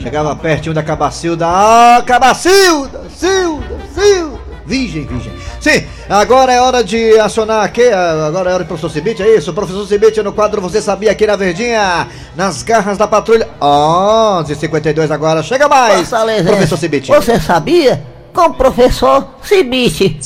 Chegava 0.00 0.34
pertinho 0.34 0.74
da 0.74 0.82
Cabacilda. 0.82 1.46
Ah, 1.46 2.02
Cabacilda! 2.04 3.02
Silda! 3.16 3.78
Silda! 3.94 4.44
Virgem, 4.66 5.04
virgem. 5.06 5.32
Sim, 5.60 5.84
agora 6.08 6.52
é 6.52 6.60
hora 6.60 6.82
de 6.82 7.18
acionar 7.20 7.62
aqui. 7.62 7.82
Agora 7.82 8.50
é 8.50 8.54
hora 8.54 8.64
do 8.64 8.66
professor 8.66 8.90
Cibite, 8.90 9.22
é 9.22 9.36
isso? 9.36 9.52
Professor 9.52 9.86
Cibite 9.86 10.22
no 10.22 10.32
quadro 10.32 10.60
Você 10.62 10.80
Sabia 10.82 11.12
aqui 11.12 11.26
na 11.26 11.36
Verdinha, 11.36 12.08
nas 12.34 12.62
garras 12.62 12.98
da 12.98 13.06
patrulha. 13.06 13.46
11h52 13.60 15.10
agora, 15.10 15.42
chega 15.42 15.68
mais! 15.68 16.08
Fortaleza, 16.08 16.48
professor 16.50 16.78
Cibite. 16.78 17.12
Você 17.12 17.38
sabia? 17.38 18.02
Com 18.32 18.46
o 18.46 18.54
professor 18.54 19.28
Cibite. 19.42 20.18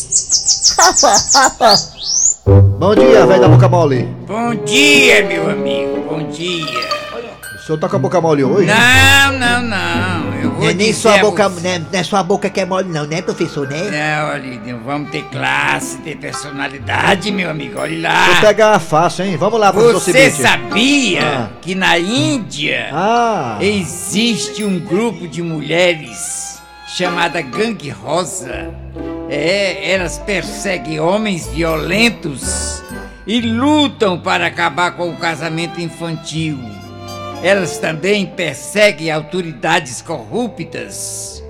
Bom 2.79 2.95
dia, 2.95 3.27
velho 3.27 3.41
da 3.41 3.49
boca 3.49 3.69
mole. 3.69 4.09
Bom 4.27 4.55
dia, 4.65 5.25
meu 5.25 5.51
amigo, 5.51 6.07
bom 6.09 6.23
dia. 6.31 6.98
O 7.69 7.71
senhor 7.71 7.81
tá 7.81 7.87
com 7.91 7.97
a 7.97 7.99
boca 7.99 8.19
mole 8.19 8.43
hoje? 8.43 8.67
Não, 8.67 9.33
não, 9.39 9.63
não. 9.63 10.35
Eu 10.43 10.51
vou 10.53 10.63
Não 10.63 10.71
é 10.71 10.73
nem 10.73 10.91
sua 10.91 11.17
a 11.17 11.19
boca, 11.19 11.47
você- 11.51 11.69
não 11.69 11.75
é, 11.75 11.79
não 11.81 12.01
é 12.01 12.03
sua 12.03 12.23
boca 12.23 12.49
que 12.49 12.61
é 12.61 12.65
mole, 12.65 12.89
não, 12.89 13.05
né, 13.05 13.21
professor, 13.21 13.69
né? 13.69 13.91
Não, 13.91 14.31
olha, 14.31 14.77
vamos 14.83 15.11
ter 15.11 15.23
classe, 15.25 15.99
ter 15.99 16.17
personalidade, 16.17 17.31
meu 17.31 17.51
amigo, 17.51 17.79
olha 17.79 17.93
Vou 18.11 18.33
lá. 18.35 18.41
pegar 18.41 18.79
fácil, 18.79 19.27
hein? 19.27 19.37
Vamos 19.37 19.61
lá, 19.61 19.71
professor 19.71 20.01
Você 20.01 20.31
Cibite. 20.31 20.41
sabia 20.49 21.21
Ah. 21.23 21.49
que 21.61 21.75
na 21.75 21.99
Índia 21.99 22.89
Ah. 22.91 23.59
existe 23.61 24.65
um 24.65 24.79
grupo 24.79 25.29
de 25.29 25.43
mulheres 25.43 26.59
chamada 26.87 27.43
Gangue 27.43 27.91
Rosa? 27.91 28.71
É, 29.29 29.93
elas 29.93 30.17
perseguem 30.17 31.01
homens 31.01 31.47
violentos 31.49 32.83
e 33.27 33.43
lutam 33.43 34.19
para 34.19 34.47
acabar 34.47 34.93
com 34.93 35.11
o 35.11 35.17
casamento 35.19 35.79
infantil. 35.83 36.59
Elas 37.43 37.79
também 37.79 38.27
perseguem 38.27 39.11
autoridades 39.13 40.03
corruptas. 40.03 41.43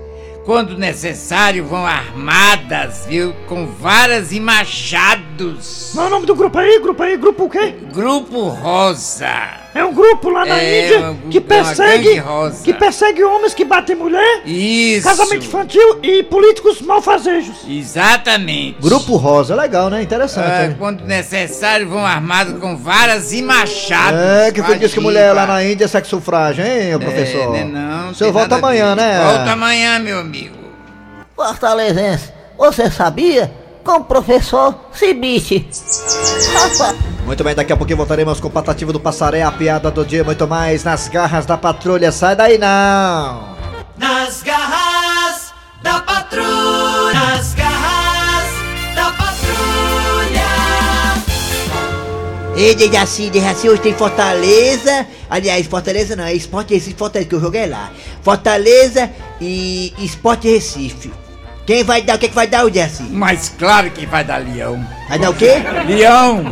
Quando 0.45 0.77
necessário, 0.77 1.65
vão 1.65 1.85
armadas, 1.85 3.05
viu? 3.07 3.33
Com 3.47 3.65
varas 3.65 4.31
e 4.31 4.39
machados. 4.39 5.91
Qual 5.93 6.05
é 6.05 6.07
o 6.07 6.11
nome 6.11 6.25
do 6.25 6.35
grupo 6.35 6.57
aí? 6.57 6.79
Grupo 6.79 7.03
aí? 7.03 7.17
Grupo 7.17 7.45
o 7.45 7.49
quê? 7.49 7.75
Grupo 7.91 8.49
Rosa. 8.49 9.68
É 9.73 9.83
um 9.83 9.93
grupo 9.93 10.29
lá 10.29 10.45
na 10.45 10.57
É, 10.57 10.85
Índia 10.85 11.11
um 11.11 11.29
que 11.29 11.37
é 11.37 11.41
persegue 11.41 12.23
que 12.63 12.73
persegue 12.73 13.23
homens 13.23 13.53
que 13.53 13.63
batem 13.63 13.95
mulher, 13.95 14.41
Isso. 14.43 15.07
casamento 15.07 15.45
infantil 15.45 15.99
e 16.01 16.23
políticos 16.23 16.81
malfazejos. 16.81 17.57
Exatamente. 17.67 18.77
Grupo 18.81 19.15
Rosa, 19.15 19.55
legal, 19.55 19.89
né? 19.89 20.01
Interessante. 20.01 20.71
Hein? 20.71 20.75
quando 20.79 21.05
necessário, 21.05 21.87
vão 21.87 22.03
armados 22.03 22.59
com 22.59 22.75
varas 22.75 23.31
e 23.31 23.43
machados. 23.43 24.19
É, 24.19 24.51
que 24.51 24.63
foi 24.63 24.77
disse 24.77 24.95
que 24.95 24.99
mulher 24.99 25.33
lá 25.33 25.45
na 25.45 25.63
Índia 25.63 25.85
é 25.85 25.87
sexo 25.87 26.17
sufrágio, 26.17 26.65
hein, 26.65 26.95
ô 26.95 26.99
professor? 26.99 27.55
É, 27.55 27.63
né, 27.63 27.65
não, 27.65 28.09
O 28.09 28.15
senhor 28.15 28.33
volta 28.33 28.55
amanhã, 28.55 28.95
né? 28.95 29.23
Volta 29.23 29.51
amanhã, 29.51 29.99
meu 29.99 30.19
amigo. 30.19 30.55
Fortalezense, 31.35 32.33
você 32.57 32.89
sabia? 32.89 33.51
Com 33.83 33.97
o 33.97 34.03
professor 34.03 34.75
Cibite. 34.91 35.67
Muito 37.29 37.43
bem, 37.43 37.53
daqui 37.53 37.71
a 37.71 37.77
pouquinho 37.77 37.97
voltaremos 37.97 38.39
com 38.39 38.47
o 38.47 38.51
Patativo 38.51 38.91
do 38.91 38.99
Passaré, 38.99 39.43
a 39.43 39.51
piada 39.51 39.91
do 39.91 40.03
dia, 40.03 40.23
muito 40.23 40.47
mais 40.47 40.83
nas 40.83 41.07
garras 41.07 41.45
da 41.45 41.55
patrulha. 41.55 42.11
Sai 42.11 42.35
daí 42.35 42.57
não! 42.57 43.55
Nas 43.95 44.41
garras 44.41 45.53
da 45.83 45.99
patrulha. 45.99 47.13
Nas 47.13 47.53
garras 47.53 48.49
da 48.95 49.11
patrulha. 49.11 50.41
Ei, 52.57 52.73
Dejaci, 52.73 53.29
Dejaci, 53.29 53.69
hoje 53.69 53.83
tem 53.83 53.93
Fortaleza. 53.93 55.05
Aliás, 55.29 55.67
Fortaleza 55.67 56.15
não, 56.15 56.23
é 56.23 56.33
Esporte 56.33 56.73
Recife, 56.73 56.97
Fortaleza, 56.97 57.29
que 57.29 57.35
eu 57.35 57.41
joguei 57.41 57.67
lá. 57.67 57.91
Fortaleza 58.23 59.07
e 59.39 59.93
Esporte 59.99 60.47
Recife. 60.47 61.11
Quem 61.69 61.83
vai 61.83 62.01
dar, 62.01 62.15
o 62.15 62.17
que, 62.17 62.27
que 62.29 62.33
vai 62.33 62.47
dar 62.47 62.65
o 62.65 62.69
Dejaci? 62.71 63.03
Mas 63.11 63.53
claro 63.55 63.91
que 63.91 64.03
vai 64.03 64.23
dar 64.23 64.37
leão. 64.37 64.83
Vai 65.07 65.19
dar 65.19 65.29
o 65.29 65.35
quê? 65.35 65.51
Leão. 65.85 66.43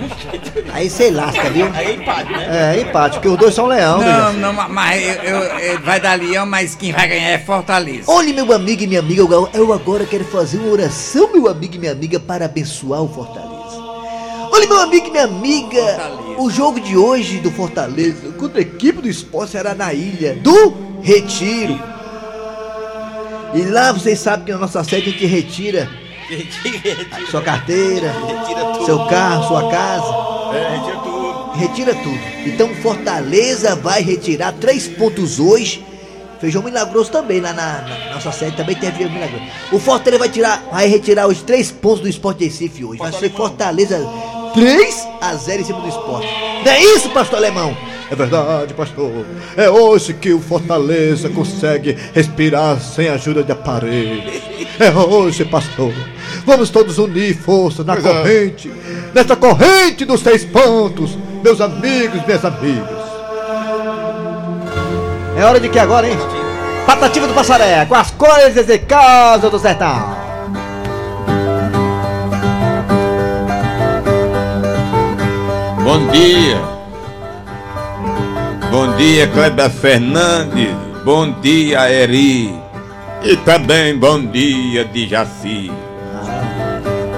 Aí 0.72 0.88
você 0.92 1.10
lasca, 1.10 1.50
viu? 1.50 1.68
Aí 1.74 1.96
empate, 1.96 2.32
né? 2.32 2.76
É, 2.76 2.82
empate, 2.82 3.14
porque 3.16 3.28
os 3.28 3.36
dois 3.36 3.56
são 3.56 3.66
leão, 3.66 3.98
Não, 4.00 4.34
não, 4.34 4.54
mas 4.70 5.02
eu, 5.04 5.14
eu- 5.24 5.60
eu- 5.60 5.80
vai 5.82 6.00
dar 6.00 6.20
leão, 6.20 6.46
mas 6.46 6.76
quem 6.76 6.92
vai 6.92 7.08
ganhar 7.08 7.30
é 7.30 7.40
Fortaleza. 7.40 8.04
Olha, 8.06 8.32
meu 8.32 8.54
amigo 8.54 8.84
e 8.84 8.86
minha 8.86 9.00
amiga, 9.00 9.22
eu, 9.22 9.50
eu 9.56 9.74
agora 9.74 10.06
quero 10.06 10.24
fazer 10.24 10.60
uma 10.60 10.72
oração, 10.72 11.34
meu 11.34 11.48
amigo 11.48 11.74
e 11.74 11.80
minha 11.80 11.94
amiga, 11.94 12.20
para 12.20 12.46
abençoar 12.46 13.02
o 13.02 13.12
Fortaleza. 13.12 13.76
Olha, 14.52 14.68
meu 14.68 14.80
amigo 14.82 15.08
e 15.08 15.10
minha 15.10 15.24
amiga, 15.24 16.12
o 16.38 16.48
jogo 16.52 16.80
de 16.80 16.96
hoje 16.96 17.40
do 17.40 17.50
Fortaleza 17.50 18.34
contra 18.38 18.60
a 18.60 18.62
equipe 18.62 19.02
do 19.02 19.10
esporte 19.10 19.54
será 19.54 19.74
na 19.74 19.92
ilha 19.96 20.36
do 20.36 20.76
Retiro. 21.02 21.97
E 23.54 23.62
lá 23.64 23.92
vocês 23.92 24.20
sabem 24.20 24.46
que 24.46 24.52
na 24.52 24.58
nossa 24.58 24.84
sede 24.84 25.10
a 25.10 25.12
gente 25.12 25.26
retira 25.26 25.90
sua 27.32 27.42
carteira, 27.42 28.14
seu 28.86 29.06
carro, 29.06 29.48
sua 29.48 29.70
casa. 29.70 30.16
É, 30.56 30.78
retira 30.78 30.98
tudo. 30.98 31.52
Retira 31.54 31.96
tudo. 31.96 32.20
Então 32.46 32.76
Fortaleza 32.76 33.76
vai 33.76 34.02
retirar 34.02 34.54
três 34.54 34.88
pontos 34.88 35.40
hoje. 35.40 35.84
Feijão 36.40 36.62
Milagroso 36.62 37.10
também, 37.10 37.40
lá 37.42 37.52
na, 37.52 37.82
na 37.82 38.14
nossa 38.14 38.32
sede 38.32 38.56
também 38.56 38.76
tem 38.76 38.92
feijão 38.92 39.12
milagroso. 39.12 39.44
O 39.72 39.80
Fortaleza 39.80 40.20
vai 40.20 40.30
tirar, 40.30 40.64
vai 40.72 40.88
retirar 40.88 41.28
os 41.28 41.42
três 41.42 41.72
pontos 41.72 42.02
do 42.02 42.08
Esporte 42.08 42.44
Recife 42.44 42.86
hoje. 42.86 43.00
Vai 43.00 43.12
ser 43.12 43.32
Fortaleza 43.32 44.00
3 44.54 45.08
a 45.20 45.34
0 45.34 45.62
em 45.62 45.66
cima 45.66 45.82
do 45.82 45.88
esporte. 45.88 46.28
Não 46.64 46.72
é 46.72 46.80
isso, 46.80 47.10
pastor 47.10 47.38
alemão? 47.38 47.76
É 48.10 48.16
verdade, 48.16 48.74
pastor. 48.74 49.26
É 49.58 49.70
hoje 49.70 50.14
que 50.14 50.34
o 50.34 50.40
Fortaleza 50.40 51.30
consegue 51.30 51.98
respirar 52.14 52.80
sem 52.80 53.10
ajuda 53.10 53.44
de 53.44 53.52
aparelho. 53.52 54.24
É 54.80 54.92
hoje, 54.92 55.44
pastor. 55.44 55.92
Vamos 56.46 56.70
todos 56.70 56.98
unir 56.98 57.36
forças 57.36 57.86
na 57.86 57.96
é. 57.96 58.02
corrente, 58.02 58.72
nessa 59.14 59.36
corrente 59.36 60.06
dos 60.06 60.22
seis 60.22 60.46
pontos, 60.46 61.18
meus 61.44 61.60
amigos, 61.60 62.26
minhas 62.26 62.46
amigas. 62.46 62.98
É 65.36 65.44
hora 65.44 65.60
de 65.60 65.68
que 65.68 65.80
agora, 65.80 66.08
hein? 66.08 66.18
Patativa 66.86 67.28
do 67.28 67.34
Passaré, 67.34 67.86
com 67.86 67.96
as 67.96 68.12
coisas 68.12 68.66
de 68.66 68.80
casa 68.80 69.50
do 69.50 69.60
sertão. 69.60 70.16
Bom 75.84 76.08
dia. 76.12 76.77
Bom 78.70 78.98
dia, 78.98 79.28
Kleber 79.28 79.70
Fernandes. 79.70 80.76
Bom 81.06 81.32
dia, 81.40 81.90
Eri. 81.90 82.54
E 83.24 83.38
também 83.38 83.98
bom 83.98 84.20
dia, 84.20 84.84
de 84.84 85.08
Jaci. 85.08 85.72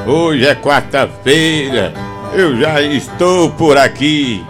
Hoje 0.05 0.45
é 0.45 0.53
quarta-feira. 0.53 1.91
Eu 2.33 2.55
já 2.59 2.79
estou 2.81 3.49
por 3.49 3.77
aqui. 3.77 4.45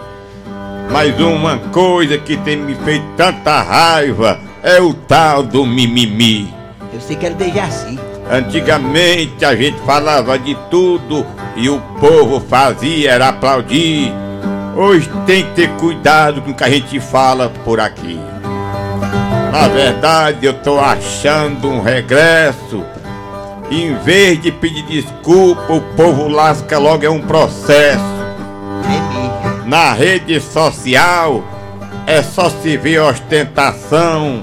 Mas 0.90 1.18
uma 1.18 1.56
coisa 1.72 2.18
que 2.18 2.36
tem 2.36 2.56
me 2.56 2.74
feito 2.74 3.06
tanta 3.16 3.62
raiva 3.62 4.38
é 4.62 4.78
o 4.78 4.92
tal 4.92 5.42
do 5.42 5.64
mimimi. 5.64 6.52
Eu 6.92 7.00
sei 7.00 7.16
que 7.16 7.24
era 7.24 7.34
de 7.34 7.50
Jaci. 7.50 7.98
Antigamente 8.30 9.42
a 9.44 9.56
gente 9.56 9.78
falava 9.86 10.38
de 10.38 10.54
tudo 10.70 11.26
e 11.56 11.70
o 11.70 11.80
povo 11.98 12.40
fazia 12.40 13.12
era 13.12 13.28
aplaudir. 13.28 14.12
Hoje 14.76 15.10
tem 15.26 15.44
que 15.44 15.50
ter 15.52 15.68
cuidado 15.76 16.40
com 16.42 16.52
o 16.52 16.54
que 16.54 16.64
a 16.64 16.70
gente 16.70 17.00
fala 17.00 17.50
por 17.64 17.80
aqui. 17.80 18.18
Na 19.52 19.66
verdade, 19.68 20.46
eu 20.46 20.54
tô 20.54 20.78
achando 20.78 21.68
um 21.68 21.82
regresso. 21.82 22.84
Em 23.70 23.94
vez 23.96 24.40
de 24.40 24.52
pedir 24.52 24.82
desculpa, 24.84 25.72
o 25.72 25.80
povo 25.96 26.28
lasca 26.28 26.78
logo 26.78 27.04
é 27.04 27.10
um 27.10 27.20
processo. 27.20 28.00
Na 29.66 29.92
rede 29.92 30.40
social 30.40 31.44
é 32.06 32.22
só 32.22 32.48
se 32.48 32.76
ver 32.76 33.00
ostentação. 33.00 34.42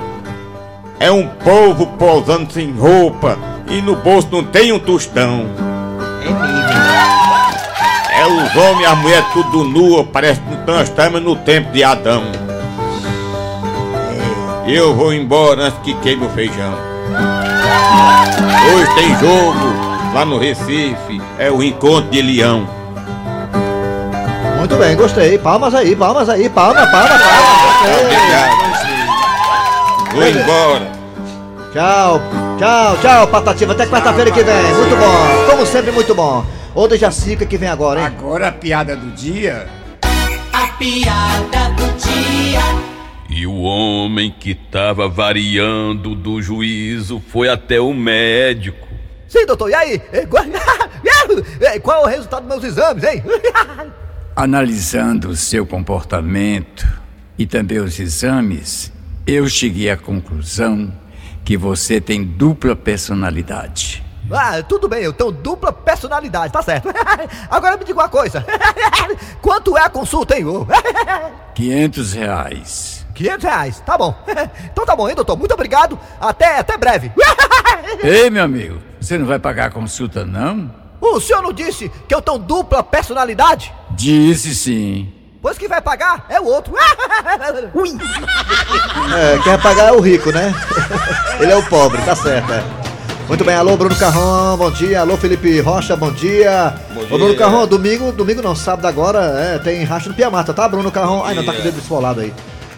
É 1.00 1.12
um 1.12 1.28
povo 1.28 1.88
posando 1.98 2.52
sem 2.52 2.72
roupa 2.72 3.38
e 3.70 3.82
no 3.82 3.96
bolso 3.96 4.28
não 4.32 4.44
tem 4.44 4.72
um 4.72 4.80
tostão. 4.80 5.46
Os 8.28 8.56
homens 8.56 8.82
e 8.82 8.86
as 8.86 8.98
mulheres 8.98 9.26
tudo 9.32 9.64
nua, 9.64 10.04
parece 10.04 10.42
que 10.42 10.70
nós 10.72 10.90
estamos 10.90 11.22
no 11.22 11.36
tempo 11.36 11.72
de 11.72 11.82
Adão. 11.82 12.24
Eu 14.68 14.94
vou 14.94 15.14
embora 15.14 15.64
antes 15.64 15.80
que 15.80 15.94
queime 15.96 16.26
o 16.26 16.30
feijão. 16.30 16.74
Hoje 18.74 18.96
tem 18.96 19.18
jogo 19.18 19.74
lá 20.14 20.26
no 20.26 20.38
Recife, 20.38 21.22
é 21.40 21.50
o 21.50 21.64
encontro 21.64 22.12
de 22.12 22.22
leão. 22.22 22.68
Muito 24.58 24.76
bem, 24.76 24.96
gostei. 24.98 25.38
Palmas 25.38 25.74
aí, 25.74 25.96
palmas 25.96 26.28
aí, 26.28 26.50
palma, 26.50 26.86
palma, 26.88 27.08
palma. 27.08 27.68
Obrigado. 28.02 28.68
Vou 30.14 30.28
embora. 30.28 30.92
Tchau, 31.72 32.22
tchau, 32.60 32.98
tchau, 33.02 33.28
Patativa. 33.28 33.72
Até 33.72 33.86
quarta-feira 33.86 34.32
que 34.32 34.44
vem. 34.44 34.74
Muito 34.74 34.96
bom. 34.98 35.50
Como 35.50 35.66
sempre, 35.66 35.92
muito 35.92 36.14
bom. 36.14 36.44
Ô, 36.78 36.88
de 36.88 36.96
Jacica 36.96 37.44
que 37.44 37.58
vem 37.58 37.68
agora, 37.70 38.02
hein? 38.02 38.06
Agora 38.06 38.50
a 38.50 38.52
piada 38.52 38.96
do 38.96 39.10
dia. 39.10 39.68
A 40.54 40.68
piada 40.78 41.70
do 41.76 41.88
dia. 41.98 42.62
E 43.36 43.48
o 43.48 43.62
homem 43.62 44.30
que 44.40 44.54
tava 44.54 45.10
variando 45.10 46.14
do 46.14 46.40
juízo 46.40 47.20
foi 47.32 47.50
até 47.50 47.80
o 47.82 47.92
médico. 47.96 48.88
Sim, 49.28 49.48
doutor. 49.48 49.72
E 49.72 49.74
aí? 49.74 50.00
Qual- 50.30 50.46
Qual 51.82 52.02
é 52.04 52.06
o 52.06 52.08
resultado 52.08 52.48
dos 52.48 52.62
meus 52.62 52.64
exames, 52.64 53.04
hein? 53.04 53.24
Analisando 54.36 55.30
o 55.30 55.36
seu 55.36 55.66
comportamento 55.66 56.88
e 57.40 57.48
também 57.48 57.80
os 57.80 58.00
exames, 58.00 58.94
eu 59.26 59.50
cheguei 59.50 59.90
à 59.90 59.98
conclusão 59.98 60.94
que 61.44 61.58
você 61.58 62.00
tem 62.00 62.24
dupla 62.24 62.76
personalidade. 62.76 64.04
Ah, 64.32 64.62
tudo 64.62 64.88
bem, 64.88 65.04
eu 65.04 65.14
tenho 65.14 65.32
dupla 65.32 65.72
personalidade, 65.72 66.52
tá 66.52 66.62
certo. 66.62 66.90
Agora 67.50 67.78
me 67.78 67.86
diga 67.86 68.00
uma 68.00 68.10
coisa. 68.10 68.46
Quanto 69.42 69.78
é 69.78 69.82
a 69.82 69.90
consulta, 69.90 70.38
hein? 70.38 70.46
ô? 70.46 70.68
500 71.56 72.14
reais. 72.14 73.06
500 73.16 73.44
reais, 73.44 73.80
tá 73.86 73.98
bom. 73.98 74.14
Então 74.72 74.86
tá 74.86 74.96
bom, 74.96 75.10
hein, 75.10 75.16
doutor? 75.16 75.38
Muito 75.38 75.54
obrigado. 75.54 75.98
Até, 76.20 76.60
até 76.60 76.78
breve. 76.78 77.12
Ei, 78.04 78.30
meu 78.30 78.44
amigo, 78.44 78.80
você 79.00 79.18
não 79.18 79.26
vai 79.26 79.40
pagar 79.40 79.68
a 79.68 79.72
consulta, 79.72 80.24
não? 80.24 80.70
O 81.02 81.20
senhor 81.20 81.42
não 81.42 81.54
disse 81.54 81.90
que 82.08 82.14
eu 82.14 82.22
tenho 82.22 82.38
dupla 82.38 82.84
personalidade? 82.84 83.74
Disse 83.92 84.54
sim. 84.54 85.14
Pois 85.42 85.58
que 85.58 85.68
vai 85.68 85.82
pagar 85.82 86.26
é 86.30 86.40
o 86.40 86.46
outro. 86.46 86.74
Ui. 87.74 87.90
É, 89.16 89.34
quem 89.42 89.52
vai 89.54 89.62
pagar 89.62 89.88
é 89.90 89.92
o 89.94 90.00
rico, 90.02 90.32
né? 90.32 90.54
Ele 91.40 91.52
é 91.52 91.56
o 91.56 91.64
pobre, 91.64 92.02
tá 92.02 92.16
certo, 92.16 92.52
é. 92.52 92.87
Muito 93.28 93.44
bem, 93.44 93.56
alô 93.56 93.76
Bruno 93.76 93.96
Carrão, 93.96 94.56
bom 94.56 94.72
dia. 94.72 95.02
Alô 95.02 95.18
Felipe 95.18 95.60
Rocha, 95.60 95.98
bom 95.98 96.10
dia. 96.12 96.74
Bom 96.94 97.02
Ô 97.02 97.06
dia. 97.06 97.18
Bruno 97.18 97.36
Carrão, 97.36 97.68
domingo, 97.68 98.10
domingo 98.14 98.42
não, 98.42 98.56
sábado 98.56 98.86
agora, 98.86 99.20
é, 99.38 99.60
tem 99.60 99.84
racha 99.84 100.08
no 100.08 100.16
Piamata, 100.16 100.54
tá, 100.54 100.66
Bruno 100.68 100.90
Carrão? 100.90 101.26
Ai, 101.26 101.36
não, 101.36 101.44
tá 101.44 101.52
com 101.52 101.60
o 101.60 101.64
dedo 101.64 101.78
esfolado 101.78 102.22
aí. 102.22 102.34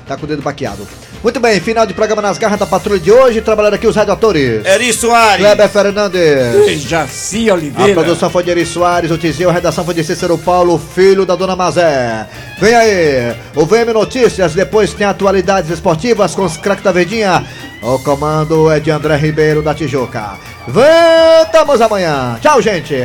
Tá 0.07 0.17
com 0.17 0.25
o 0.25 0.27
dedo 0.27 0.41
baqueado. 0.41 0.88
Muito 1.21 1.38
bem, 1.39 1.60
final 1.60 1.86
de 1.86 1.93
programa 1.93 2.21
nas 2.21 2.38
garras 2.38 2.58
da 2.58 2.65
patrulha 2.65 2.97
de 2.99 3.12
hoje, 3.12 3.41
trabalhando 3.41 3.73
aqui 3.73 3.86
os 3.86 3.95
radioatores. 3.95 4.65
Eri 4.65 4.93
Soares. 4.93 5.45
Kleber 5.45 5.67
Fernandes. 5.67 6.82
Jaci 6.82 7.49
A 7.49 7.55
Oliveira. 7.55 7.93
produção 7.93 8.29
foi 8.29 8.41
de 8.43 8.51
Eri 8.51 8.65
Soares, 8.65 9.12
o 9.12 9.17
Tizio, 9.17 9.49
a 9.49 9.51
redação 9.51 9.84
foi 9.84 9.93
de 9.93 10.03
Cícero 10.03 10.38
Paulo, 10.38 10.79
filho 10.79 11.25
da 11.25 11.36
Dona 11.36 11.58
Mazé. 11.58 12.25
Vem 12.58 12.73
aí, 12.73 13.36
o 13.53 13.65
VM 13.65 13.91
Notícias, 13.93 14.53
depois 14.53 14.93
tem 14.93 15.05
atualidades 15.05 15.69
esportivas 15.69 16.34
com 16.34 16.43
os 16.45 16.55
craques 16.55 16.86
da 16.86 16.91
Verdinha. 16.93 17.45
O 17.82 17.99
comando 17.99 18.71
é 18.71 18.79
de 18.79 18.89
André 18.89 19.17
Ribeiro 19.17 19.62
da 19.62 19.73
Tijuca. 19.73 20.38
Voltamos 20.67 21.82
amanhã. 21.82 22.38
Tchau, 22.41 22.62
gente. 22.62 22.95